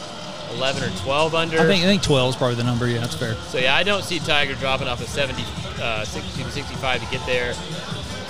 11 0.54 0.82
or 0.82 0.96
12 0.96 1.34
under. 1.36 1.60
I 1.60 1.66
think 1.66 1.84
I 1.84 1.86
think 1.86 2.02
12 2.02 2.30
is 2.30 2.36
probably 2.36 2.56
the 2.56 2.64
number. 2.64 2.88
Yeah, 2.88 2.98
that's 2.98 3.14
fair. 3.14 3.34
So 3.34 3.58
yeah, 3.58 3.76
I 3.76 3.84
don't 3.84 4.02
see 4.02 4.18
Tiger 4.18 4.56
dropping 4.56 4.88
off 4.88 5.00
a 5.00 5.06
70, 5.06 5.44
uh, 5.80 6.04
62 6.04 6.42
to 6.42 6.50
65 6.50 7.04
to 7.04 7.10
get 7.16 7.24
there. 7.26 7.54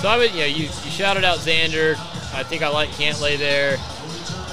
So 0.02 0.08
I 0.08 0.18
would, 0.18 0.32
you 0.32 0.40
know, 0.40 0.44
you, 0.44 0.64
you 0.64 0.90
shouted 0.90 1.24
out 1.24 1.38
Xander. 1.38 1.92
I 2.34 2.42
think 2.42 2.60
I 2.60 2.68
like 2.68 2.90
Cantlay 2.90 3.38
there. 3.38 3.78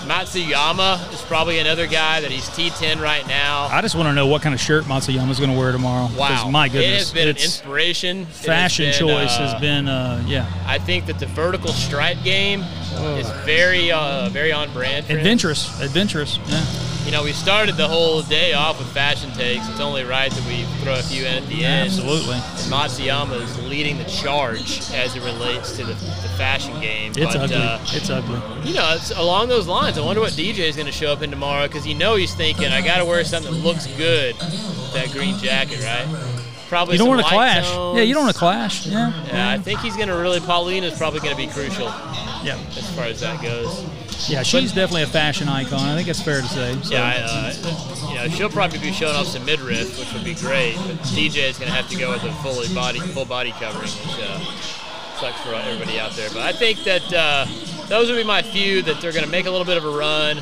Matsuyama 0.06 1.14
is 1.14 1.22
probably 1.24 1.60
another 1.60 1.88
guy 1.88 2.22
that 2.22 2.32
he's 2.32 2.48
T10 2.50 3.02
right 3.02 3.26
now. 3.28 3.68
I 3.72 3.82
just 3.82 3.96
want 3.96 4.08
to 4.08 4.14
know 4.14 4.28
what 4.28 4.42
kind 4.42 4.54
of 4.54 4.62
shirt 4.62 4.84
Matsuyama's 4.86 5.40
going 5.40 5.52
to 5.52 5.58
wear 5.58 5.72
tomorrow. 5.72 6.10
Wow, 6.18 6.50
My 6.50 6.68
goodness. 6.70 6.86
it 6.92 6.98
has 6.98 7.12
been 7.14 7.24
an 7.24 7.30
it's- 7.30 7.46
inspiration. 7.46 8.22
It 8.22 8.28
has 8.28 8.46
fashion 8.46 8.86
been, 8.86 8.94
choice 9.00 9.32
uh, 9.38 9.48
has 9.52 9.62
been, 9.62 9.88
uh, 9.88 10.24
yeah, 10.28 10.50
I 10.66 10.78
think 10.80 11.06
that 11.08 11.20
the 11.20 11.26
vertical 11.28 11.70
stripe 11.74 12.18
game 12.24 12.62
is 13.18 13.30
very, 13.46 13.92
uh, 13.92 14.30
very 14.30 14.52
on 14.52 14.72
brand. 14.74 15.10
Adventurous, 15.10 15.82
adventurous. 15.82 16.38
Yeah. 16.48 16.64
You 17.06 17.12
know, 17.12 17.24
we 17.24 17.34
started 17.34 17.78
the 17.78 17.88
whole 17.88 18.24
day 18.24 18.54
off 18.54 18.80
with 18.80 18.88
fashion 18.88 19.32
takes. 19.34 19.70
It's 19.70 19.80
only 19.80 20.04
right 20.04 20.32
that 20.32 20.48
we 20.48 20.64
throw 20.82 20.96
a 20.96 21.04
few 21.04 21.24
in 21.24 21.44
at 21.44 21.48
the 21.48 21.64
end. 21.64 21.88
Absolutely. 21.88 22.34
And 22.34 22.72
Matsuyama 22.74 23.42
is 23.42 23.68
leading 23.68 24.00
the 24.00 24.06
charge 24.06 24.80
as 24.92 25.16
it 25.16 25.24
relates 25.24 25.78
to 25.78 25.86
the, 25.86 25.94
the 25.94 26.30
fashion 26.36 26.80
game. 26.82 27.12
It's 27.16 27.36
but, 27.36 27.36
ugly. 27.36 27.56
Uh, 27.58 27.80
it's 27.90 28.10
ugly. 28.10 28.42
you 28.68 28.74
know, 28.74 28.96
it's 28.96 29.12
along 29.12 29.50
those 29.50 29.68
lines. 29.68 30.00
I 30.00 30.02
wonder 30.02 30.20
what 30.20 30.32
DJ 30.32 30.60
is 30.68 30.76
going 30.76 30.88
to 30.88 30.92
show 30.92 31.14
up 31.14 31.22
in 31.22 31.30
tomorrow 31.30 31.68
because 31.68 31.86
you 31.86 31.94
know 31.94 32.16
he's 32.16 32.34
thinking, 32.34 32.68
I 32.68 32.82
got 32.82 32.98
to 32.98 33.06
wear 33.06 33.24
something 33.24 33.54
that 33.54 33.60
looks 33.60 33.86
good 33.98 34.36
that 34.96 35.12
green 35.12 35.38
jacket, 35.38 35.84
right? 35.84 36.35
Probably 36.76 36.96
You 36.96 36.98
don't 36.98 37.08
want 37.08 37.22
to 37.22 37.28
clash. 37.30 37.72
Yeah, 37.72 38.02
you 38.02 38.14
don't 38.14 38.24
want 38.26 38.36
to 38.36 38.40
clash. 38.40 38.86
Yeah. 38.86 39.28
Yeah, 39.28 39.50
I 39.50 39.58
think 39.58 39.80
he's 39.80 39.96
going 39.96 40.10
to 40.10 40.16
really. 40.18 40.42
Paulina's 40.42 40.98
probably 40.98 41.22
going 41.22 41.32
to 41.32 41.38
be 41.38 41.48
crucial 41.48 41.86
Yeah. 42.44 42.60
as 42.76 42.94
far 42.94 43.06
as 43.06 43.22
that 43.22 43.42
goes. 43.42 43.86
Yeah, 44.30 44.44
she's 44.44 44.74
definitely 44.74 45.04
a 45.04 45.08
fashion 45.08 45.48
icon. 45.48 45.80
I 45.80 45.96
think 45.96 46.10
it's 46.10 46.22
fair 46.22 46.42
to 46.42 46.48
say. 46.50 46.76
So. 46.84 46.94
Yeah, 46.94 47.06
I, 47.06 47.16
uh, 47.22 48.10
you 48.10 48.16
know, 48.16 48.28
she'll 48.28 48.50
probably 48.50 48.80
be 48.80 48.92
showing 48.92 49.16
off 49.16 49.28
some 49.28 49.46
midriff, 49.46 49.98
which 49.98 50.12
would 50.12 50.26
be 50.26 50.34
great. 50.34 50.76
But 50.76 50.98
DJ 51.16 51.48
is 51.48 51.58
going 51.58 51.72
to 51.72 51.78
have 51.78 51.88
to 51.92 51.98
go 51.98 52.12
with 52.12 52.26
a 52.26 52.34
fully 52.44 52.68
body, 52.76 53.00
full 53.00 53.24
body 53.24 53.52
covering, 53.52 53.84
which 53.84 54.20
uh, 54.20 54.40
sucks 55.16 55.40
for 55.44 55.54
everybody 55.56 55.98
out 55.98 56.12
there. 56.12 56.28
But 56.34 56.42
I 56.42 56.52
think 56.52 56.84
that 56.84 57.14
uh, 57.14 57.46
those 57.88 58.10
would 58.10 58.18
be 58.18 58.26
my 58.26 58.42
few 58.42 58.82
that 58.82 59.00
they're 59.00 59.14
going 59.14 59.24
to 59.24 59.32
make 59.32 59.46
a 59.46 59.50
little 59.50 59.66
bit 59.66 59.78
of 59.78 59.86
a 59.86 59.98
run. 59.98 60.42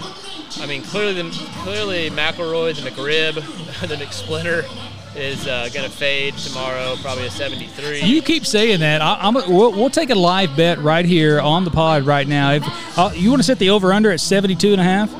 I 0.60 0.66
mean, 0.66 0.82
clearly, 0.82 1.14
the, 1.14 1.30
clearly 1.62 2.10
McIlroy, 2.10 2.74
the 2.76 2.90
McRib, 2.90 3.36
the 3.88 3.96
McSplinter 3.98 4.66
is 5.16 5.48
uh, 5.48 5.70
going 5.74 5.90
to 5.90 5.96
fade 5.96 6.36
tomorrow, 6.38 6.96
probably 7.02 7.28
a 7.28 7.32
73. 7.32 8.02
You 8.02 8.22
keep 8.22 8.46
saying 8.46 8.80
that. 8.80 9.02
I, 9.02 9.18
I'm. 9.22 9.36
A, 9.36 9.44
we'll, 9.48 9.72
we'll 9.72 9.90
take 9.90 10.10
a 10.10 10.16
live 10.16 10.56
bet 10.58 10.80
right 10.80 11.06
here 11.06 11.40
on 11.40 11.64
the 11.66 11.72
pod 11.72 12.04
right 12.04 12.28
now. 12.28 12.52
If 12.54 12.98
uh, 12.98 13.12
you 13.14 13.30
want 13.30 13.40
to 13.40 13.46
set 13.46 13.60
the 13.60 13.70
over 13.70 13.94
under 13.94 14.12
at 14.12 14.20
72 14.20 14.72
and 14.72 14.82
a 14.82 14.84
half, 14.84 15.12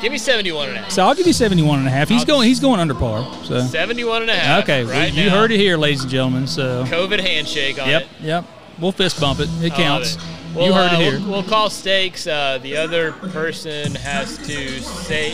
Give 0.00 0.10
me 0.10 0.18
71 0.18 0.68
and 0.70 0.78
a 0.78 0.80
half. 0.80 0.90
so 0.90 1.04
I'll 1.04 1.14
give 1.14 1.28
you 1.28 1.32
71 1.32 1.78
and 1.78 1.86
a 1.86 1.90
half. 1.90 2.08
He's 2.08 2.22
I'll- 2.22 2.26
going. 2.26 2.48
He's 2.48 2.58
going 2.58 2.80
under 2.80 2.92
par. 2.94 3.22
So 3.44 3.60
71 3.60 4.22
and 4.22 4.30
a 4.32 4.34
half. 4.34 4.64
okay, 4.64 4.82
well, 4.84 4.92
right 4.92 5.12
you 5.12 5.26
now. 5.26 5.30
heard 5.38 5.52
it 5.52 5.58
here, 5.58 5.76
ladies 5.76 6.00
and 6.02 6.10
gentlemen. 6.10 6.48
So 6.48 6.84
COVID 6.86 7.20
handshake 7.20 7.80
on 7.80 7.88
yep, 7.88 8.02
it. 8.02 8.08
yep. 8.20 8.44
We'll 8.80 8.90
fist 8.90 9.20
bump 9.20 9.38
it. 9.38 9.48
It 9.62 9.72
I 9.72 9.76
counts. 9.76 10.16
Well, 10.54 10.66
you 10.66 10.72
heard 10.74 10.90
uh, 10.92 10.94
it 10.96 11.00
here. 11.00 11.18
We'll, 11.20 11.30
we'll 11.30 11.42
call 11.44 11.70
stakes. 11.70 12.26
Uh, 12.26 12.58
the 12.62 12.76
other 12.76 13.12
person 13.12 13.94
has 13.94 14.36
to 14.46 14.80
say 14.82 15.30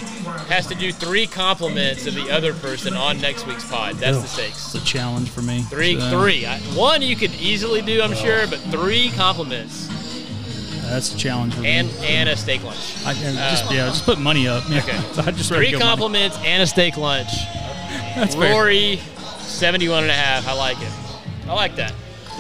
has 0.49 0.67
to 0.69 0.75
do 0.77 0.93
three 0.93 1.27
compliments 1.27 2.07
of 2.07 2.15
the 2.15 2.31
other 2.31 2.55
person 2.55 2.95
on 2.95 3.21
next 3.21 3.47
week's 3.47 3.69
pod. 3.69 3.97
That's 3.97 4.21
the 4.21 4.29
stakes. 4.29 4.75
It's 4.75 4.83
a 4.83 4.87
challenge 4.87 5.31
for 5.31 5.43
me. 5.43 5.63
Three, 5.63 5.99
So, 5.99 6.21
three. 6.21 6.47
I, 6.47 6.59
one 6.77 7.03
you 7.03 7.17
could 7.17 7.35
easily 7.35 7.83
do, 7.83 8.01
I'm 8.01 8.15
sure, 8.15 8.47
but 8.47 8.59
three 8.71 9.11
compliments 9.11 9.89
That's 10.89 11.13
a 11.15 11.19
challenge 11.19 11.55
for 11.55 11.65
and 11.65 11.89
me. 11.89 12.07
and 12.07 12.29
a 12.29 12.37
steak 12.37 12.63
lunch. 12.63 13.05
I, 13.05 13.13
and 13.15 13.37
just 13.37 13.71
yeah, 13.73 13.87
just 13.89 14.05
put 14.05 14.19
money 14.21 14.47
up. 14.47 14.63
Yeah. 14.71 14.79
Okay. 14.79 14.97
I 15.23 15.31
just 15.33 15.49
Three 15.49 15.73
go 15.73 15.79
money. 15.79 15.89
compliments 15.91 16.39
and 16.45 16.63
a 16.63 16.67
steak 16.67 16.97
lunch. 16.97 17.29
That's 18.15 18.35
fair. 18.37 18.53
Rory, 18.55 18.97
71 19.39 20.03
and 20.05 20.11
a 20.13 20.15
half. 20.15 20.47
I 20.47 20.53
like 20.53 20.81
it. 20.81 20.93
I 21.49 21.55
like 21.55 21.75
that. 21.77 21.93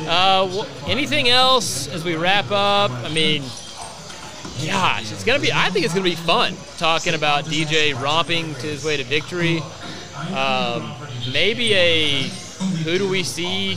Uh, 0.07 0.64
anything 0.87 1.28
else 1.28 1.88
as 1.88 2.05
we 2.05 2.17
wrap 2.17 2.50
up? 2.50 2.90
I 2.90 3.09
mean, 3.09 3.43
gosh, 4.67 5.11
it's 5.12 5.25
gonna 5.25 5.38
be. 5.40 5.52
I 5.52 5.71
think 5.71 5.85
it's 5.85 5.95
gonna 5.95 6.05
be 6.05 6.14
fun 6.14 6.55
talking 6.78 7.14
about 7.14 7.45
DJ 7.47 7.93
romping 8.00 8.55
to 8.57 8.67
his 8.67 8.85
way 8.85 8.97
to 8.97 9.05
victory. 9.05 9.61
Um, 10.35 10.93
maybe 11.33 11.75
a 11.75 12.23
who 12.85 12.99
do 12.99 13.09
we 13.09 13.23
see 13.23 13.75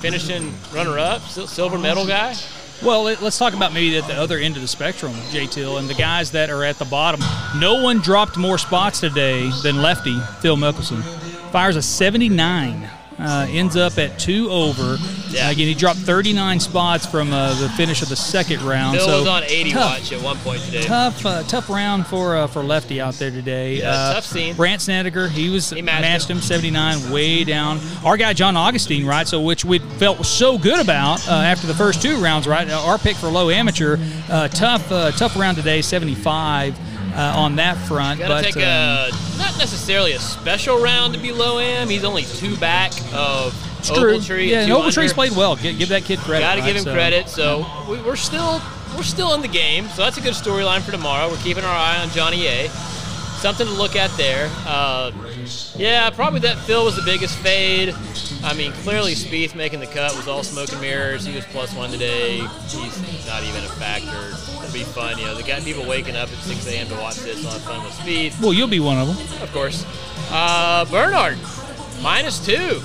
finishing 0.00 0.54
runner-up, 0.72 1.22
silver 1.22 1.78
medal 1.78 2.06
guy? 2.06 2.34
Well, 2.82 3.02
let- 3.04 3.20
let's 3.22 3.36
talk 3.38 3.54
about 3.54 3.72
maybe 3.72 3.96
at 3.98 4.06
the 4.06 4.14
other 4.14 4.38
end 4.38 4.54
of 4.54 4.62
the 4.62 4.68
spectrum, 4.68 5.12
J 5.32 5.46
Till, 5.46 5.78
and 5.78 5.88
the 5.88 5.94
guys 5.94 6.30
that 6.32 6.48
are 6.50 6.62
at 6.62 6.78
the 6.78 6.84
bottom. 6.84 7.20
No 7.56 7.82
one 7.82 7.98
dropped 8.00 8.36
more 8.36 8.56
spots 8.58 9.00
today 9.00 9.50
than 9.62 9.82
lefty 9.82 10.18
Phil 10.40 10.56
Mickelson. 10.56 11.02
Fires 11.50 11.74
a 11.76 11.82
79, 11.82 12.88
uh, 13.18 13.46
ends 13.50 13.76
up 13.76 13.98
at 13.98 14.18
two 14.18 14.50
over. 14.50 14.96
Yeah. 15.30 15.50
again, 15.50 15.66
he 15.66 15.74
dropped 15.74 15.98
39 15.98 16.60
spots 16.60 17.04
from 17.06 17.32
uh, 17.32 17.54
the 17.60 17.68
finish 17.70 18.00
of 18.02 18.08
the 18.08 18.16
second 18.16 18.62
round. 18.62 18.96
Phil 18.96 19.06
so 19.06 19.18
was 19.20 19.28
on 19.28 19.44
80 19.44 19.70
tough, 19.72 19.98
watch 20.00 20.12
at 20.12 20.22
one 20.22 20.36
point 20.38 20.62
today. 20.62 20.82
Tough, 20.82 21.26
uh, 21.26 21.42
tough 21.44 21.68
round 21.68 22.06
for 22.06 22.36
uh, 22.36 22.46
for 22.46 22.62
lefty 22.62 23.00
out 23.00 23.14
there 23.14 23.30
today. 23.30 23.78
Yeah, 23.78 23.90
uh, 23.90 24.14
tough 24.14 24.24
scene. 24.24 24.54
Brandt 24.54 24.80
Snedeker, 24.82 25.28
he 25.28 25.50
was 25.50 25.70
He 25.70 25.82
matched 25.82 26.02
matched 26.02 26.30
him. 26.30 26.36
him 26.38 26.42
79, 26.42 27.10
way 27.10 27.44
down. 27.44 27.80
Our 28.04 28.16
guy 28.16 28.32
John 28.32 28.54
Augenstein, 28.54 29.04
right? 29.06 29.26
So 29.28 29.40
which 29.40 29.64
we 29.64 29.78
felt 29.78 30.24
so 30.24 30.56
good 30.58 30.80
about 30.80 31.26
uh, 31.28 31.32
after 31.32 31.66
the 31.66 31.74
first 31.74 32.00
two 32.00 32.16
rounds, 32.22 32.46
right? 32.46 32.68
Our 32.70 32.98
pick 32.98 33.16
for 33.16 33.28
low 33.28 33.50
amateur, 33.50 33.98
uh, 34.30 34.48
tough, 34.48 34.90
uh, 34.90 35.10
tough 35.12 35.36
round 35.36 35.56
today, 35.56 35.82
75 35.82 36.78
uh, 37.18 37.32
on 37.36 37.56
that 37.56 37.76
front. 37.76 38.20
Gotta 38.20 38.34
but 38.34 38.44
take 38.44 38.56
um, 38.56 38.62
a 38.62 39.10
not 39.38 39.58
necessarily 39.58 40.12
a 40.12 40.20
special 40.20 40.80
round 40.80 41.14
to 41.14 41.20
be 41.20 41.32
low 41.32 41.58
am. 41.58 41.88
He's 41.88 42.04
only 42.04 42.22
two 42.22 42.56
back 42.56 42.92
of 43.12 43.52
it's 43.80 43.90
true. 43.90 44.18
Ogletree. 44.18 44.48
Yeah, 44.48 44.62
and 44.62 44.72
Ogletree's 44.72 45.12
played 45.12 45.32
well. 45.32 45.56
Give, 45.56 45.76
give 45.76 45.88
that 45.88 46.04
kid 46.04 46.20
credit. 46.20 46.44
Got 46.44 46.54
to 46.54 46.60
right? 46.60 46.66
give 46.66 46.76
him 46.76 46.84
So, 46.84 46.92
credit. 46.92 47.28
So 47.28 47.66
we, 47.90 48.00
we're 48.02 48.16
still 48.16 48.62
we're 48.96 49.02
still 49.02 49.34
in 49.34 49.42
the 49.42 49.48
game. 49.48 49.88
So 49.88 50.02
that's 50.02 50.16
a 50.16 50.20
good 50.20 50.34
storyline 50.34 50.80
for 50.80 50.92
tomorrow. 50.92 51.28
We're 51.28 51.36
keeping 51.38 51.64
our 51.64 51.74
eye 51.74 51.98
on 52.00 52.08
Johnny 52.10 52.46
A. 52.46 52.68
Something 53.38 53.68
to 53.68 53.72
look 53.72 53.94
at 53.94 54.10
there. 54.16 54.50
Uh, 54.66 55.12
yeah, 55.76 56.10
probably 56.10 56.40
that 56.40 56.58
Phil 56.58 56.84
was 56.84 56.96
the 56.96 57.02
biggest 57.02 57.36
fade. 57.38 57.94
I 58.42 58.52
mean, 58.54 58.72
clearly 58.72 59.12
Spieth 59.12 59.54
making 59.54 59.78
the 59.78 59.86
cut 59.86 60.16
was 60.16 60.26
all 60.26 60.42
smoke 60.42 60.72
and 60.72 60.80
mirrors. 60.80 61.24
He 61.24 61.36
was 61.36 61.44
plus 61.46 61.72
one 61.74 61.90
today. 61.90 62.38
He's 62.38 63.26
not 63.28 63.44
even 63.44 63.62
a 63.62 63.68
factor. 63.68 64.57
It'll 64.68 64.72
be 64.78 64.84
fun. 64.84 65.18
You 65.18 65.26
know, 65.26 65.34
they 65.34 65.42
got 65.42 65.62
people 65.62 65.86
waking 65.86 66.14
up 66.16 66.28
at 66.30 66.38
6 66.38 66.66
a.m. 66.68 66.88
to 66.88 66.94
watch 66.96 67.16
this. 67.16 67.42
We'll 67.42 67.52
have 67.52 67.62
fun 67.62 67.82
with 67.84 67.92
Spieth. 67.94 68.40
Well, 68.40 68.52
you'll 68.52 68.68
be 68.68 68.80
one 68.80 68.98
of 68.98 69.06
them. 69.08 69.42
Of 69.42 69.52
course. 69.52 69.84
Uh, 70.30 70.84
Bernard, 70.86 71.38
minus 72.02 72.44
two. 72.44 72.82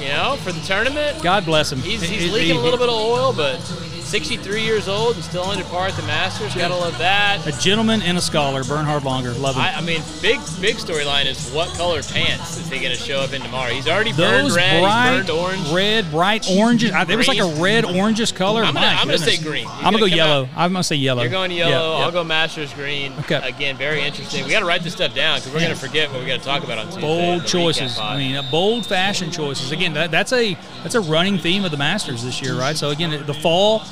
You 0.00 0.08
know, 0.08 0.36
for 0.42 0.52
the 0.52 0.60
tournament. 0.66 1.22
God 1.22 1.44
bless 1.46 1.70
him. 1.72 1.78
He's, 1.78 2.02
He- 2.02 2.14
he's 2.16 2.24
he- 2.24 2.30
leaking 2.30 2.56
a 2.56 2.60
little 2.60 2.78
bit 2.78 2.88
of 2.88 2.94
oil, 2.94 3.32
but 3.32 3.56
63 4.04 4.62
years 4.62 4.88
old 4.88 5.16
and 5.16 5.24
still 5.24 5.44
under 5.44 5.64
par 5.64 5.88
at 5.88 5.94
the 5.94 6.02
Masters. 6.02 6.54
Gotta 6.54 6.76
love 6.76 6.96
that. 6.98 7.46
A 7.46 7.52
gentleman 7.58 8.02
and 8.02 8.16
a 8.16 8.20
scholar, 8.20 8.62
Bernhard 8.64 9.02
Langer. 9.02 9.38
Love 9.40 9.56
him. 9.56 9.62
I, 9.62 9.74
I 9.74 9.80
mean, 9.80 10.02
big 10.22 10.38
big 10.60 10.76
storyline 10.76 11.26
is 11.26 11.50
what 11.52 11.68
color 11.76 12.02
pants 12.02 12.58
is 12.58 12.68
he 12.68 12.78
gonna 12.78 12.94
show 12.94 13.20
up 13.20 13.32
in 13.32 13.42
tomorrow? 13.42 13.72
He's 13.72 13.88
already 13.88 14.12
burned 14.12 14.46
Those 14.46 14.56
red, 14.56 14.80
bright 14.82 15.16
he's 15.16 15.26
burned 15.26 15.30
orange. 15.30 15.72
red, 15.72 16.10
bright 16.10 16.50
oranges. 16.50 16.92
I, 16.92 17.02
it 17.02 17.16
was 17.16 17.28
like 17.28 17.38
a 17.38 17.60
red 17.60 17.84
orangish 17.84 18.34
color. 18.34 18.62
I'm 18.62 18.76
I'm 18.76 19.06
gonna 19.06 19.18
say 19.18 19.42
green. 19.42 19.66
I'm 19.66 19.92
gonna 19.92 19.98
gonna 19.98 20.10
go 20.10 20.16
yellow. 20.16 20.48
I'm 20.56 20.72
gonna 20.72 20.82
say 20.84 20.96
yellow. 20.96 21.22
You're 21.22 21.30
going 21.30 21.50
yellow. 21.50 21.98
yeah. 21.98 22.04
I'll 22.04 22.12
go 22.12 22.24
Masters 22.24 22.72
green. 22.74 23.12
Okay. 23.20 23.40
Again, 23.48 23.76
very 23.76 24.02
interesting. 24.02 24.44
We 24.44 24.50
got 24.50 24.60
to 24.60 24.66
write 24.66 24.82
this 24.82 24.92
stuff 24.92 25.14
down 25.14 25.38
because 25.38 25.52
we're 25.52 25.60
going 25.60 25.72
to 25.72 25.78
forget 25.78 26.10
what 26.10 26.20
we 26.20 26.26
got 26.26 26.40
to 26.40 26.44
talk 26.44 26.64
about 26.64 26.78
on 26.78 26.86
Tuesday. 26.86 27.00
bold 27.00 27.32
in 27.32 27.38
the 27.38 27.44
recap 27.44 27.48
choices. 27.48 27.98
I 27.98 28.16
mean, 28.16 28.44
bold 28.50 28.86
fashion 28.86 29.30
choices. 29.30 29.72
Again, 29.72 29.94
that, 29.94 30.10
that's 30.10 30.32
a 30.32 30.54
that's 30.82 30.94
a 30.94 31.00
running 31.00 31.38
theme 31.38 31.64
of 31.64 31.70
the 31.70 31.76
Masters 31.76 32.22
this 32.24 32.42
year, 32.42 32.58
right? 32.58 32.76
So 32.76 32.90
again, 32.90 33.24
the 33.26 33.34
fall. 33.34 33.82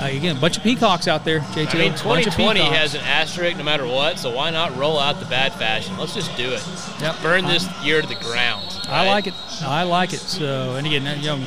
Uh, 0.00 0.06
again, 0.06 0.36
a 0.36 0.40
bunch 0.40 0.56
of 0.56 0.62
peacocks 0.62 1.06
out 1.06 1.24
there. 1.24 1.40
JT, 1.40 1.74
I 1.74 1.78
mean, 1.78 1.92
2020 1.92 2.60
has 2.60 2.94
an 2.94 3.02
asterisk 3.02 3.56
no 3.58 3.64
matter 3.64 3.86
what, 3.86 4.18
so 4.18 4.34
why 4.34 4.50
not 4.50 4.74
roll 4.76 4.98
out 4.98 5.20
the 5.20 5.26
bad 5.26 5.52
fashion? 5.54 5.96
Let's 5.98 6.14
just 6.14 6.34
do 6.36 6.50
it. 6.52 6.64
Yep. 7.00 7.16
Burn 7.22 7.44
this 7.44 7.68
year 7.84 8.00
to 8.00 8.08
the 8.08 8.14
ground. 8.14 8.64
I 8.88 9.06
like 9.06 9.26
it. 9.26 9.34
I 9.62 9.82
like 9.82 10.12
it. 10.12 10.20
So, 10.20 10.74
and 10.76 10.86
again, 10.86 11.20
you 11.20 11.26
know, 11.26 11.46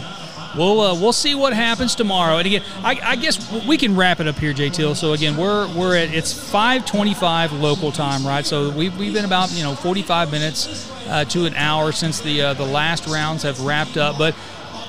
we'll 0.55 0.81
uh, 0.81 0.93
we'll 0.93 1.13
see 1.13 1.35
what 1.35 1.53
happens 1.53 1.95
tomorrow. 1.95 2.37
And 2.37 2.45
again, 2.45 2.63
I, 2.83 2.99
I 3.03 3.15
guess 3.15 3.65
we 3.65 3.77
can 3.77 3.95
wrap 3.95 4.19
it 4.19 4.27
up 4.27 4.37
here, 4.37 4.53
JT. 4.53 4.95
So 4.95 5.13
again, 5.13 5.35
we're 5.37 5.67
we're 5.75 5.95
at 5.97 6.13
it's 6.13 6.33
5:25 6.33 7.59
local 7.59 7.91
time, 7.91 8.25
right? 8.25 8.45
So 8.45 8.69
we've, 8.69 8.95
we've 8.97 9.13
been 9.13 9.25
about 9.25 9.51
you 9.51 9.63
know 9.63 9.75
45 9.75 10.31
minutes 10.31 10.91
uh, 11.07 11.25
to 11.25 11.45
an 11.45 11.55
hour 11.55 11.91
since 11.91 12.21
the 12.21 12.41
uh, 12.41 12.53
the 12.53 12.65
last 12.65 13.07
rounds 13.07 13.43
have 13.43 13.61
wrapped 13.61 13.97
up, 13.97 14.17
but. 14.17 14.35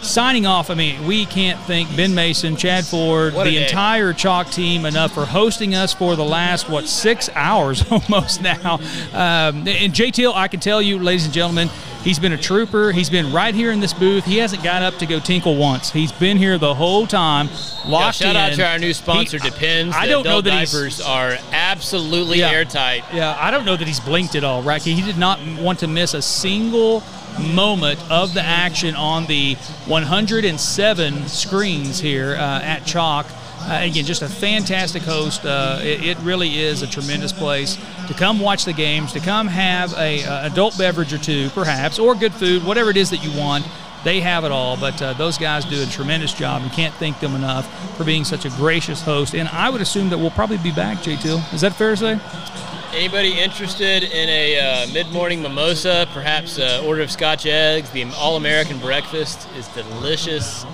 Signing 0.04 0.44
off, 0.44 0.68
I 0.68 0.74
mean, 0.74 1.06
we 1.06 1.24
can't 1.24 1.58
thank 1.62 1.94
Ben 1.96 2.14
Mason, 2.14 2.56
Chad 2.56 2.84
Ford, 2.84 3.32
the 3.32 3.44
day. 3.44 3.62
entire 3.64 4.12
Chalk 4.12 4.50
team 4.50 4.84
enough 4.84 5.12
for 5.12 5.24
hosting 5.24 5.74
us 5.74 5.94
for 5.94 6.14
the 6.14 6.24
last, 6.24 6.68
what, 6.68 6.86
six 6.86 7.30
hours 7.34 7.84
almost 7.90 8.42
now. 8.42 8.74
Um, 9.14 9.66
and 9.66 9.92
JTL, 9.94 10.34
I 10.34 10.46
can 10.48 10.60
tell 10.60 10.82
you, 10.82 10.98
ladies 10.98 11.24
and 11.24 11.32
gentlemen, 11.32 11.68
he's 12.02 12.18
been 12.18 12.32
a 12.32 12.36
trooper. 12.38 12.92
He's 12.92 13.08
been 13.08 13.32
right 13.32 13.54
here 13.54 13.72
in 13.72 13.80
this 13.80 13.94
booth. 13.94 14.26
He 14.26 14.36
hasn't 14.36 14.62
got 14.62 14.82
up 14.82 14.94
to 14.98 15.06
go 15.06 15.18
tinkle 15.20 15.56
once. 15.56 15.90
He's 15.90 16.12
been 16.12 16.36
here 16.36 16.58
the 16.58 16.74
whole 16.74 17.06
time, 17.06 17.48
Yeah, 17.48 17.90
locked 17.90 18.16
shout 18.18 18.30
in. 18.30 18.36
out 18.36 18.52
to 18.52 18.66
our 18.66 18.78
new 18.78 18.92
sponsor, 18.92 19.38
He- 19.42 19.48
Depends. 19.48 19.96
I 19.96 20.06
don't 20.06 20.24
know 20.24 20.42
that 20.42 20.52
he's- 20.52 20.70
diapers 20.70 21.00
are 21.00 21.38
absolutely 21.50 22.40
Yeah. 22.40 22.50
airtight. 22.50 23.04
Yeah, 23.12 23.36
I 23.40 23.50
don't 23.50 23.64
know 23.64 23.76
that 23.76 23.88
he's 23.88 24.00
blinked 24.00 24.34
at 24.36 24.44
all, 24.44 24.60
right? 24.62 24.82
He 24.82 25.00
did 25.00 25.16
not 25.16 25.40
want 25.58 25.78
to 25.78 25.88
miss 25.88 26.12
a 26.12 26.20
single 26.22 27.02
moment 27.40 28.00
of 28.10 28.34
the 28.34 28.42
action 28.42 28.94
on 28.94 29.26
the 29.26 29.54
107 29.86 31.28
screens 31.28 32.00
here 32.00 32.36
uh, 32.36 32.60
at 32.62 32.84
Chalk. 32.84 33.26
Uh, 33.60 33.80
again, 33.82 34.04
just 34.04 34.20
a 34.20 34.28
fantastic 34.28 35.02
host. 35.02 35.44
Uh, 35.46 35.78
it, 35.80 36.04
it, 36.04 36.18
really 36.18 36.58
is 36.58 36.82
a 36.82 36.86
tremendous 36.86 37.32
place 37.32 37.78
to 38.08 38.14
come 38.14 38.38
watch 38.38 38.66
the 38.66 38.72
games, 38.74 39.12
to 39.12 39.20
come 39.20 39.46
have 39.46 39.94
a, 39.94 40.22
a 40.22 40.46
adult 40.46 40.76
beverage 40.76 41.14
or 41.14 41.18
two, 41.18 41.48
perhaps, 41.50 41.98
or 41.98 42.14
good 42.14 42.34
food, 42.34 42.62
whatever 42.64 42.90
it 42.90 42.96
is 42.98 43.08
that 43.10 43.24
you 43.24 43.38
want. 43.38 43.66
They 44.04 44.20
have 44.20 44.44
it 44.44 44.52
all, 44.52 44.76
but 44.76 45.00
uh, 45.00 45.14
those 45.14 45.38
guys 45.38 45.64
do 45.64 45.82
a 45.82 45.86
tremendous 45.86 46.34
job 46.34 46.60
and 46.60 46.70
can't 46.72 46.94
thank 46.96 47.20
them 47.20 47.34
enough 47.34 47.96
for 47.96 48.04
being 48.04 48.24
such 48.24 48.44
a 48.44 48.50
gracious 48.50 49.00
host. 49.00 49.34
And 49.34 49.48
I 49.48 49.70
would 49.70 49.80
assume 49.80 50.10
that 50.10 50.18
we'll 50.18 50.30
probably 50.30 50.58
be 50.58 50.72
back, 50.72 50.98
J2. 50.98 51.54
Is 51.54 51.62
that 51.62 51.74
fair 51.74 51.96
to 51.96 51.96
say? 51.96 52.73
Anybody 52.94 53.40
interested 53.40 54.04
in 54.04 54.28
a 54.28 54.60
uh, 54.60 54.86
mid-morning 54.92 55.42
mimosa, 55.42 56.08
perhaps 56.12 56.58
an 56.58 56.84
order 56.84 57.02
of 57.02 57.10
Scotch 57.10 57.44
eggs? 57.44 57.90
The 57.90 58.04
all-American 58.12 58.78
breakfast 58.78 59.48
is 59.56 59.66
delicious. 59.68 60.64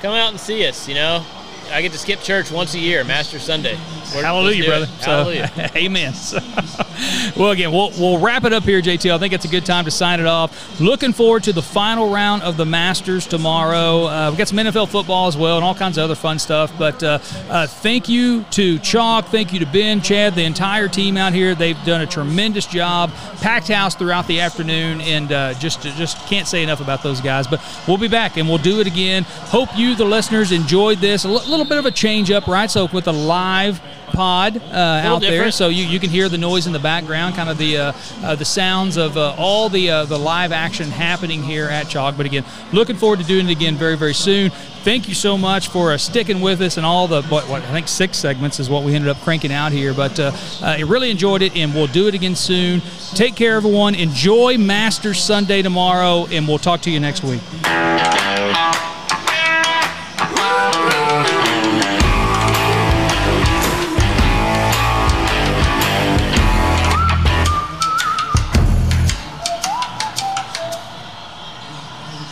Come 0.00 0.14
out 0.14 0.30
and 0.30 0.38
see 0.38 0.68
us. 0.68 0.88
You 0.88 0.94
know, 0.94 1.26
I 1.70 1.82
get 1.82 1.92
to 1.92 1.98
skip 1.98 2.20
church 2.20 2.50
once 2.50 2.74
a 2.74 2.78
year, 2.78 3.04
Master 3.04 3.38
Sunday. 3.38 3.78
We're, 4.14 4.22
Hallelujah, 4.22 4.64
brother. 4.64 4.86
So, 4.86 5.10
Hallelujah. 5.10 5.50
amen. 5.76 6.12
well, 7.36 7.50
again, 7.50 7.72
we'll, 7.72 7.90
we'll 7.98 8.18
wrap 8.18 8.44
it 8.44 8.52
up 8.52 8.62
here, 8.64 8.80
JT. 8.80 9.12
I 9.12 9.18
think 9.18 9.32
it's 9.32 9.44
a 9.44 9.48
good 9.48 9.66
time 9.66 9.84
to 9.86 9.90
sign 9.90 10.20
it 10.20 10.26
off. 10.26 10.80
Looking 10.80 11.12
forward 11.12 11.44
to 11.44 11.52
the 11.52 11.62
final 11.62 12.10
round 12.10 12.42
of 12.42 12.56
the 12.56 12.64
Masters 12.64 13.26
tomorrow. 13.26 14.06
Uh, 14.06 14.30
we've 14.30 14.38
got 14.38 14.48
some 14.48 14.58
NFL 14.58 14.88
football 14.88 15.26
as 15.26 15.36
well 15.36 15.56
and 15.56 15.64
all 15.64 15.74
kinds 15.74 15.98
of 15.98 16.04
other 16.04 16.14
fun 16.14 16.38
stuff. 16.38 16.72
But 16.78 17.02
uh, 17.02 17.18
uh, 17.48 17.66
thank 17.66 18.08
you 18.08 18.44
to 18.50 18.78
Chalk. 18.78 19.26
Thank 19.26 19.52
you 19.52 19.58
to 19.60 19.66
Ben, 19.66 20.00
Chad, 20.00 20.34
the 20.34 20.44
entire 20.44 20.88
team 20.88 21.16
out 21.16 21.32
here. 21.32 21.54
They've 21.54 21.82
done 21.84 22.02
a 22.02 22.06
tremendous 22.06 22.66
job. 22.66 23.10
Packed 23.40 23.68
house 23.68 23.94
throughout 23.94 24.26
the 24.26 24.40
afternoon, 24.40 25.00
and 25.00 25.32
uh, 25.32 25.54
just 25.54 25.82
just 25.82 26.18
can't 26.26 26.46
say 26.46 26.62
enough 26.62 26.80
about 26.80 27.02
those 27.02 27.20
guys. 27.20 27.46
But 27.46 27.62
we'll 27.86 27.98
be 27.98 28.08
back 28.08 28.36
and 28.36 28.48
we'll 28.48 28.58
do 28.58 28.80
it 28.80 28.86
again. 28.86 29.24
Hope 29.24 29.68
you, 29.76 29.94
the 29.94 30.04
listeners, 30.04 30.52
enjoyed 30.52 30.98
this. 30.98 31.24
L- 31.24 31.42
little 31.56 31.68
bit 31.68 31.78
of 31.78 31.86
a 31.86 31.90
change 31.90 32.30
up, 32.30 32.46
right? 32.46 32.70
So 32.70 32.88
with 32.92 33.06
a 33.06 33.12
live 33.12 33.80
pod 34.08 34.56
uh, 34.56 34.60
out 34.60 35.20
different. 35.20 35.42
there, 35.42 35.50
so 35.50 35.68
you, 35.68 35.84
you 35.84 35.98
can 35.98 36.10
hear 36.10 36.28
the 36.28 36.38
noise 36.38 36.66
in 36.66 36.72
the 36.72 36.78
background, 36.78 37.34
kind 37.34 37.48
of 37.48 37.58
the 37.58 37.76
uh, 37.76 37.92
uh, 38.22 38.34
the 38.34 38.44
sounds 38.44 38.96
of 38.96 39.16
uh, 39.16 39.34
all 39.36 39.68
the 39.68 39.90
uh, 39.90 40.04
the 40.04 40.18
live 40.18 40.52
action 40.52 40.90
happening 40.90 41.42
here 41.42 41.66
at 41.66 41.88
Chalk. 41.88 42.16
But 42.16 42.26
again, 42.26 42.44
looking 42.72 42.96
forward 42.96 43.18
to 43.20 43.24
doing 43.24 43.48
it 43.48 43.52
again 43.52 43.76
very 43.76 43.96
very 43.96 44.14
soon. 44.14 44.50
Thank 44.50 45.08
you 45.08 45.14
so 45.14 45.38
much 45.38 45.68
for 45.68 45.92
uh, 45.92 45.96
sticking 45.96 46.40
with 46.40 46.60
us 46.60 46.76
and 46.76 46.84
all 46.84 47.08
the 47.08 47.22
what, 47.22 47.48
what, 47.48 47.62
I 47.62 47.72
think 47.72 47.88
six 47.88 48.18
segments 48.18 48.60
is 48.60 48.68
what 48.68 48.84
we 48.84 48.94
ended 48.94 49.10
up 49.10 49.16
cranking 49.22 49.52
out 49.52 49.72
here. 49.72 49.94
But 49.94 50.20
I 50.62 50.80
really 50.80 51.10
enjoyed 51.10 51.42
it, 51.42 51.56
and 51.56 51.74
we'll 51.74 51.86
do 51.86 52.06
it 52.08 52.14
again 52.14 52.36
soon. 52.36 52.82
Take 53.14 53.34
care, 53.34 53.56
everyone. 53.56 53.94
Enjoy 53.94 54.58
Masters 54.58 55.22
Sunday 55.22 55.62
tomorrow, 55.62 56.26
and 56.26 56.46
we'll 56.46 56.58
talk 56.58 56.82
to 56.82 56.90
you 56.90 57.00
next 57.00 57.24
week. 57.24 57.40